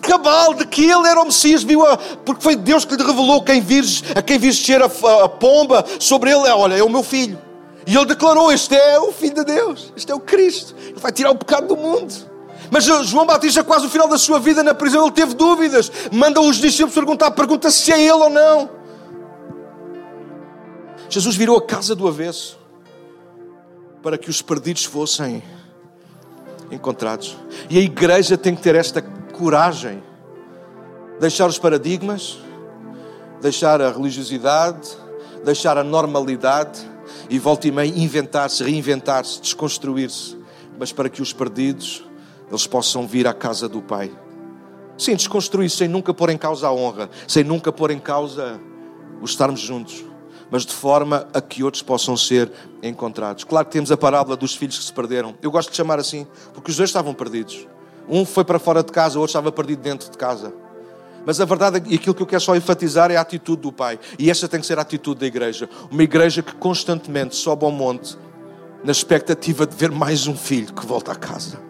cabal 0.00 0.54
de 0.54 0.66
que 0.66 0.84
ele 0.84 1.06
era 1.06 1.20
o 1.20 1.24
Messias, 1.24 1.62
viu 1.62 1.84
a, 1.86 1.96
porque 1.96 2.42
foi 2.42 2.56
Deus 2.56 2.84
que 2.84 2.96
lhe 2.96 3.02
revelou 3.02 3.42
quem 3.42 3.60
vires, 3.60 4.02
a 4.14 4.22
quem 4.22 4.38
vires 4.38 4.58
descer 4.58 4.82
a, 4.82 4.86
a, 5.24 5.28
pomba 5.28 5.84
sobre 5.98 6.30
ele. 6.30 6.48
Olha, 6.48 6.74
é 6.74 6.82
o 6.82 6.88
meu 6.88 7.02
filho. 7.02 7.38
E 7.86 7.96
ele 7.96 8.06
declarou: 8.06 8.52
Este 8.52 8.74
é 8.74 8.98
o 8.98 9.12
Filho 9.12 9.34
de 9.34 9.44
Deus, 9.44 9.92
este 9.96 10.12
é 10.12 10.14
o 10.14 10.20
Cristo, 10.20 10.74
ele 10.78 10.98
vai 10.98 11.12
tirar 11.12 11.30
o 11.30 11.36
pecado 11.36 11.68
do 11.68 11.76
mundo. 11.76 12.12
Mas 12.70 12.84
João 12.84 13.24
Batista, 13.24 13.64
quase 13.64 13.84
no 13.84 13.90
final 13.90 14.08
da 14.08 14.18
sua 14.18 14.38
vida 14.38 14.62
na 14.62 14.74
prisão, 14.74 15.02
ele 15.02 15.12
teve 15.12 15.34
dúvidas. 15.34 15.90
Manda 16.12 16.40
os 16.40 16.56
discípulos 16.56 16.94
perguntar: 16.94 17.30
pergunta 17.30 17.70
se 17.70 17.92
é 17.92 18.00
ele 18.00 18.12
ou 18.12 18.30
não. 18.30 18.70
Jesus 21.08 21.34
virou 21.34 21.56
a 21.56 21.62
casa 21.62 21.94
do 21.94 22.06
avesso 22.06 22.58
para 24.02 24.18
que 24.18 24.28
os 24.28 24.42
perdidos 24.42 24.84
fossem 24.84 25.42
encontrados. 26.70 27.36
E 27.70 27.78
a 27.78 27.80
igreja 27.80 28.36
tem 28.36 28.54
que 28.54 28.62
ter 28.62 28.74
esta 28.74 29.00
coragem. 29.38 30.02
Deixar 31.20 31.46
os 31.46 31.58
paradigmas, 31.58 32.38
deixar 33.40 33.80
a 33.80 33.90
religiosidade, 33.90 34.88
deixar 35.44 35.78
a 35.78 35.84
normalidade 35.84 36.80
e 37.30 37.38
volta 37.38 37.68
e 37.68 37.70
meia 37.70 37.92
inventar-se, 37.96 38.62
reinventar-se, 38.64 39.40
desconstruir-se, 39.40 40.36
mas 40.78 40.92
para 40.92 41.08
que 41.08 41.22
os 41.22 41.32
perdidos 41.32 42.04
eles 42.48 42.66
possam 42.66 43.06
vir 43.06 43.26
à 43.26 43.32
casa 43.32 43.68
do 43.68 43.80
Pai. 43.80 44.10
Sim, 44.96 45.14
desconstruir 45.14 45.70
sem 45.70 45.86
nunca 45.86 46.12
pôr 46.12 46.30
em 46.30 46.38
causa 46.38 46.66
a 46.66 46.72
honra, 46.72 47.08
sem 47.26 47.44
nunca 47.44 47.70
pôr 47.70 47.92
em 47.92 47.98
causa 48.00 48.60
o 49.20 49.24
estarmos 49.24 49.60
juntos, 49.60 50.04
mas 50.50 50.66
de 50.66 50.72
forma 50.72 51.28
a 51.32 51.40
que 51.40 51.62
outros 51.62 51.82
possam 51.82 52.16
ser 52.16 52.50
encontrados. 52.82 53.44
Claro 53.44 53.66
que 53.66 53.72
temos 53.72 53.92
a 53.92 53.96
parábola 53.96 54.36
dos 54.36 54.56
filhos 54.56 54.78
que 54.78 54.84
se 54.84 54.92
perderam. 54.92 55.36
Eu 55.40 55.50
gosto 55.50 55.70
de 55.70 55.76
chamar 55.76 56.00
assim, 56.00 56.26
porque 56.52 56.70
os 56.70 56.76
dois 56.76 56.88
estavam 56.88 57.14
perdidos. 57.14 57.66
Um 58.08 58.24
foi 58.24 58.44
para 58.44 58.58
fora 58.58 58.82
de 58.82 58.90
casa, 58.90 59.18
o 59.18 59.20
outro 59.20 59.30
estava 59.30 59.52
perdido 59.52 59.82
dentro 59.82 60.10
de 60.10 60.16
casa. 60.16 60.52
Mas 61.26 61.40
a 61.40 61.44
verdade 61.44 61.82
e 61.86 61.96
aquilo 61.96 62.14
que 62.14 62.22
eu 62.22 62.26
quero 62.26 62.40
só 62.40 62.56
enfatizar 62.56 63.10
é 63.10 63.16
a 63.16 63.20
atitude 63.20 63.62
do 63.62 63.70
Pai. 63.72 63.98
E 64.18 64.30
esta 64.30 64.48
tem 64.48 64.60
que 64.60 64.66
ser 64.66 64.78
a 64.78 64.82
atitude 64.82 65.20
da 65.20 65.26
igreja. 65.26 65.68
Uma 65.90 66.02
igreja 66.02 66.42
que 66.42 66.54
constantemente 66.54 67.36
sobe 67.36 67.64
ao 67.64 67.70
monte 67.70 68.16
na 68.82 68.92
expectativa 68.92 69.66
de 69.66 69.76
ver 69.76 69.90
mais 69.90 70.26
um 70.26 70.36
filho 70.36 70.72
que 70.72 70.86
volta 70.86 71.12
a 71.12 71.16
casa. 71.16 71.60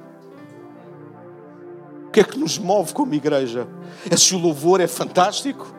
O 2.06 2.10
que 2.10 2.20
é 2.20 2.24
que 2.24 2.38
nos 2.38 2.56
move 2.58 2.92
como 2.92 3.12
igreja? 3.14 3.66
É 4.08 4.16
se 4.16 4.34
o 4.34 4.38
louvor 4.38 4.80
é 4.80 4.86
fantástico? 4.86 5.74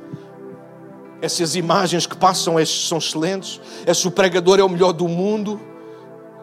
É 1.22 1.30
se 1.30 1.44
as 1.44 1.56
imagens 1.56 2.06
que 2.06 2.18
passam 2.18 2.56
são 2.66 2.98
excelentes? 2.98 3.62
É 3.86 3.94
se 3.94 4.08
o 4.08 4.12
pregador 4.12 4.60
é 4.60 4.64
o 4.64 4.70
melhor 4.70 4.92
do 4.92 5.08
mundo? 5.08 5.60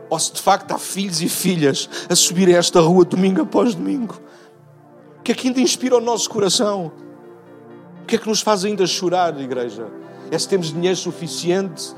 Ou 0.08 0.18
se 0.18 0.32
de 0.32 0.40
facto 0.40 0.72
há 0.72 0.78
filhos 0.78 1.20
e 1.20 1.28
filhas 1.28 1.88
a 2.08 2.14
subir 2.14 2.48
a 2.48 2.58
esta 2.58 2.80
rua 2.80 3.04
domingo 3.04 3.42
após 3.42 3.74
domingo? 3.74 4.20
O 5.18 5.22
que 5.22 5.32
é 5.32 5.34
que 5.34 5.48
ainda 5.48 5.60
inspira 5.60 5.96
o 5.96 6.00
nosso 6.00 6.30
coração? 6.30 6.92
O 8.02 8.06
que 8.06 8.16
é 8.16 8.18
que 8.18 8.28
nos 8.28 8.40
faz 8.40 8.64
ainda 8.64 8.86
chorar, 8.86 9.38
igreja? 9.40 9.88
É 10.30 10.38
se 10.38 10.48
temos 10.48 10.72
dinheiro 10.72 10.96
suficiente 10.96 11.92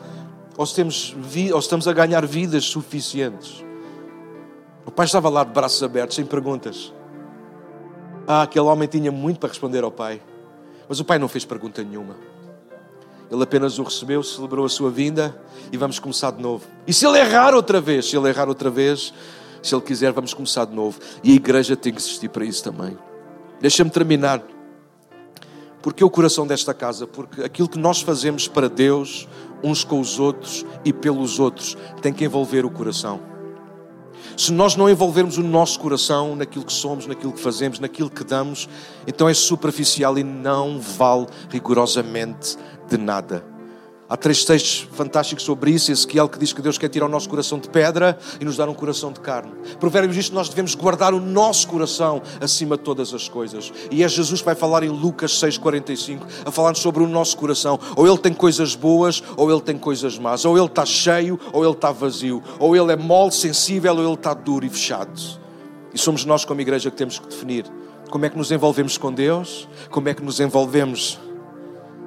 ou 0.56 0.64
se, 0.64 0.74
temos, 0.74 1.14
ou 1.52 1.60
se 1.60 1.66
estamos 1.66 1.86
a 1.86 1.92
ganhar 1.92 2.24
vidas 2.26 2.64
suficientes? 2.64 3.62
O 4.86 4.90
pai 4.90 5.04
estava 5.04 5.28
lá 5.28 5.44
de 5.44 5.52
braços 5.52 5.82
abertos, 5.82 6.16
sem 6.16 6.24
perguntas. 6.24 6.92
Ah, 8.26 8.42
aquele 8.42 8.64
homem 8.64 8.88
tinha 8.88 9.12
muito 9.12 9.38
para 9.38 9.50
responder 9.50 9.84
ao 9.84 9.90
pai. 9.90 10.20
Mas 10.88 10.98
o 10.98 11.04
pai 11.04 11.18
não 11.18 11.28
fez 11.28 11.44
pergunta 11.44 11.82
nenhuma. 11.82 12.16
Ele 13.30 13.42
apenas 13.42 13.78
o 13.78 13.82
recebeu, 13.82 14.22
celebrou 14.22 14.64
a 14.64 14.68
sua 14.68 14.90
vinda 14.90 15.38
e 15.70 15.76
vamos 15.76 15.98
começar 15.98 16.30
de 16.30 16.42
novo. 16.42 16.66
E 16.86 16.92
se 16.92 17.06
ele 17.06 17.18
errar 17.18 17.54
outra 17.54 17.80
vez, 17.80 18.08
se 18.08 18.16
ele 18.16 18.28
errar 18.28 18.48
outra 18.48 18.70
vez, 18.70 19.12
se 19.62 19.74
ele 19.74 19.82
quiser, 19.82 20.12
vamos 20.12 20.32
começar 20.32 20.64
de 20.64 20.74
novo. 20.74 20.98
E 21.22 21.32
a 21.32 21.34
igreja 21.34 21.76
tem 21.76 21.92
que 21.92 22.00
existir 22.00 22.28
para 22.28 22.44
isso 22.44 22.64
também. 22.64 22.96
Deixa-me 23.60 23.90
terminar 23.90 24.42
porque 25.82 26.02
o 26.02 26.10
coração 26.10 26.46
desta 26.46 26.74
casa? 26.74 27.06
Porque 27.06 27.42
aquilo 27.42 27.68
que 27.68 27.78
nós 27.78 28.02
fazemos 28.02 28.48
para 28.48 28.68
Deus, 28.68 29.28
uns 29.62 29.84
com 29.84 30.00
os 30.00 30.18
outros 30.18 30.66
e 30.84 30.92
pelos 30.92 31.38
outros, 31.38 31.76
tem 32.02 32.12
que 32.12 32.24
envolver 32.24 32.64
o 32.64 32.70
coração. 32.70 33.20
Se 34.38 34.52
nós 34.52 34.76
não 34.76 34.88
envolvermos 34.88 35.36
o 35.36 35.42
nosso 35.42 35.80
coração 35.80 36.36
naquilo 36.36 36.64
que 36.64 36.72
somos, 36.72 37.08
naquilo 37.08 37.32
que 37.32 37.40
fazemos, 37.40 37.80
naquilo 37.80 38.08
que 38.08 38.22
damos, 38.22 38.68
então 39.04 39.28
é 39.28 39.34
superficial 39.34 40.16
e 40.16 40.22
não 40.22 40.78
vale 40.78 41.26
rigorosamente 41.50 42.56
de 42.88 42.96
nada. 42.96 43.57
Há 44.10 44.16
três 44.16 44.42
textos 44.42 44.88
fantásticos 44.92 45.44
sobre 45.44 45.70
isso. 45.70 45.92
Ezequiel 45.92 46.30
que 46.30 46.38
diz 46.38 46.54
que 46.54 46.62
Deus 46.62 46.78
quer 46.78 46.88
tirar 46.88 47.04
o 47.04 47.10
nosso 47.10 47.28
coração 47.28 47.58
de 47.58 47.68
pedra 47.68 48.18
e 48.40 48.44
nos 48.44 48.56
dar 48.56 48.66
um 48.66 48.72
coração 48.72 49.12
de 49.12 49.20
carne. 49.20 49.52
Provérbios 49.78 50.14
diz 50.14 50.30
que 50.30 50.34
nós 50.34 50.48
devemos 50.48 50.74
guardar 50.74 51.12
o 51.12 51.20
nosso 51.20 51.68
coração 51.68 52.22
acima 52.40 52.78
de 52.78 52.84
todas 52.84 53.12
as 53.12 53.28
coisas. 53.28 53.70
E 53.90 54.02
é 54.02 54.08
Jesus 54.08 54.40
que 54.40 54.46
vai 54.46 54.54
falar 54.54 54.82
em 54.82 54.88
Lucas 54.88 55.32
6,45, 55.32 56.22
a 56.46 56.50
falar 56.50 56.74
sobre 56.74 57.02
o 57.02 57.06
nosso 57.06 57.36
coração. 57.36 57.78
Ou 57.96 58.06
ele 58.06 58.16
tem 58.16 58.32
coisas 58.32 58.74
boas, 58.74 59.22
ou 59.36 59.50
ele 59.50 59.60
tem 59.60 59.76
coisas 59.76 60.18
más. 60.18 60.42
Ou 60.46 60.56
ele 60.56 60.66
está 60.66 60.86
cheio, 60.86 61.38
ou 61.52 61.62
ele 61.62 61.74
está 61.74 61.92
vazio. 61.92 62.42
Ou 62.58 62.74
ele 62.74 62.90
é 62.90 62.96
mole, 62.96 63.30
sensível, 63.30 63.94
ou 63.94 64.02
ele 64.02 64.14
está 64.14 64.32
duro 64.32 64.64
e 64.64 64.70
fechado. 64.70 65.20
E 65.92 65.98
somos 65.98 66.24
nós, 66.24 66.46
como 66.46 66.62
igreja, 66.62 66.90
que 66.90 66.96
temos 66.96 67.18
que 67.18 67.28
definir 67.28 67.66
como 68.08 68.24
é 68.24 68.30
que 68.30 68.38
nos 68.38 68.50
envolvemos 68.50 68.96
com 68.96 69.12
Deus, 69.12 69.68
como 69.90 70.08
é 70.08 70.14
que 70.14 70.22
nos 70.22 70.40
envolvemos 70.40 71.20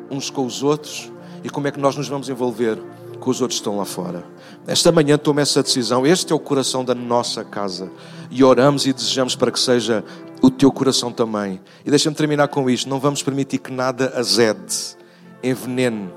uns 0.10 0.32
com 0.32 0.48
os 0.48 0.64
outros 0.64 1.11
e 1.44 1.50
como 1.50 1.68
é 1.68 1.72
que 1.72 1.80
nós 1.80 1.96
nos 1.96 2.08
vamos 2.08 2.30
envolver 2.30 2.78
com 3.22 3.30
os 3.30 3.40
outros 3.40 3.60
que 3.60 3.62
estão 3.62 3.78
lá 3.78 3.86
fora. 3.86 4.26
Esta 4.68 4.92
manhã 4.92 5.18
tome 5.18 5.42
essa 5.42 5.62
decisão. 5.64 6.06
Este 6.06 6.34
é 6.34 6.36
o 6.36 6.40
coração 6.40 6.84
da 6.84 6.96
nossa 6.96 7.44
casa. 7.46 7.90
E 8.30 8.44
oramos 8.44 8.86
e 8.86 8.92
desejamos 8.92 9.36
para 9.36 9.52
que 9.52 9.60
seja 9.60 10.04
o 10.42 10.50
teu 10.50 10.72
coração 10.72 11.12
também. 11.12 11.62
E 11.86 11.90
deixa-me 11.90 12.16
terminar 12.16 12.48
com 12.48 12.70
isto. 12.70 12.90
Não 12.90 13.00
vamos 13.00 13.22
permitir 13.22 13.60
que 13.60 13.72
nada 13.72 14.12
azede, 14.16 14.98
envenene, 15.44 16.10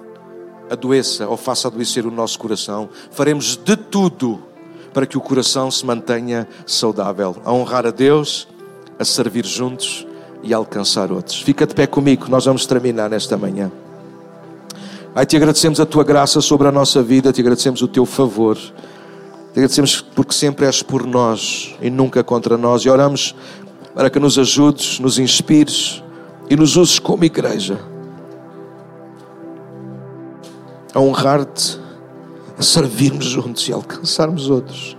adoeça 0.71 1.29
ou 1.29 1.37
faça 1.37 1.69
adoecer 1.69 2.07
o 2.07 2.11
nosso 2.11 2.39
coração. 2.39 2.89
Faremos 3.11 3.57
de 3.57 3.77
tudo 3.77 4.43
para 4.93 5.07
que 5.07 5.19
o 5.19 5.21
coração 5.21 5.71
se 5.71 5.85
mantenha 5.85 6.49
saudável. 6.67 7.37
A 7.45 7.53
honrar 7.53 7.87
a 7.87 7.91
Deus, 7.91 8.49
a 8.99 9.05
servir 9.05 9.45
juntos 9.45 10.07
e 10.43 10.55
a 10.55 10.57
alcançar 10.57 11.13
outros. 11.13 11.41
Fica 11.43 11.67
de 11.67 11.75
pé 11.75 11.87
comigo, 11.87 12.29
nós 12.29 12.45
vamos 12.45 12.65
terminar 12.65 13.11
nesta 13.11 13.37
manhã. 13.37 13.71
Pai, 15.15 15.25
te 15.25 15.37
agradecemos 15.37 15.79
a 15.79 15.87
tua 15.87 16.03
graça 16.03 16.41
sobre 16.41 16.67
a 16.67 16.73
nossa 16.73 17.01
vida, 17.01 17.33
te 17.33 17.41
agradecemos 17.41 17.81
o 17.83 17.87
teu 17.87 18.05
favor, 18.05 18.57
te 18.57 18.73
agradecemos 19.53 20.01
porque 20.01 20.35
sempre 20.35 20.67
és 20.67 20.83
por 20.83 21.07
nós 21.07 21.77
e 21.81 21.89
nunca 21.89 22.25
contra 22.25 22.59
nós. 22.59 22.83
E 22.83 22.91
oramos 22.91 23.33
para 23.95 24.11
que 24.11 24.19
nos 24.19 24.37
ajudes, 24.41 24.99
nos 24.99 25.21
inspires 25.21 26.03
e 26.51 26.57
nos 26.57 26.77
uses 26.77 26.99
como 26.99 27.25
igreja 27.25 27.79
a 30.93 30.99
honrar-te, 30.99 31.79
a 32.59 32.63
servirmos 32.63 33.27
juntos 33.27 33.69
e 33.69 33.73
alcançarmos 33.73 34.51
outros. 34.51 34.97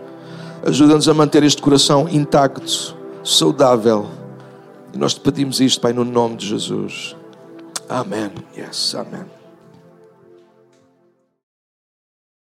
Ajuda-nos 0.65 1.10
a 1.10 1.13
manter 1.13 1.43
este 1.43 1.62
coração 1.62 2.08
intacto, 2.08 2.95
saudável. 3.21 4.08
E 4.93 4.97
nós 4.97 5.13
te 5.13 5.19
pedimos 5.19 5.60
isto, 5.60 5.82
Pai, 5.82 5.91
no 5.91 6.06
nome 6.06 6.38
de 6.38 6.47
Jesus. 6.47 7.17
Amém. 7.89 8.32
Yes, 8.58 8.95
amém. 8.95 9.35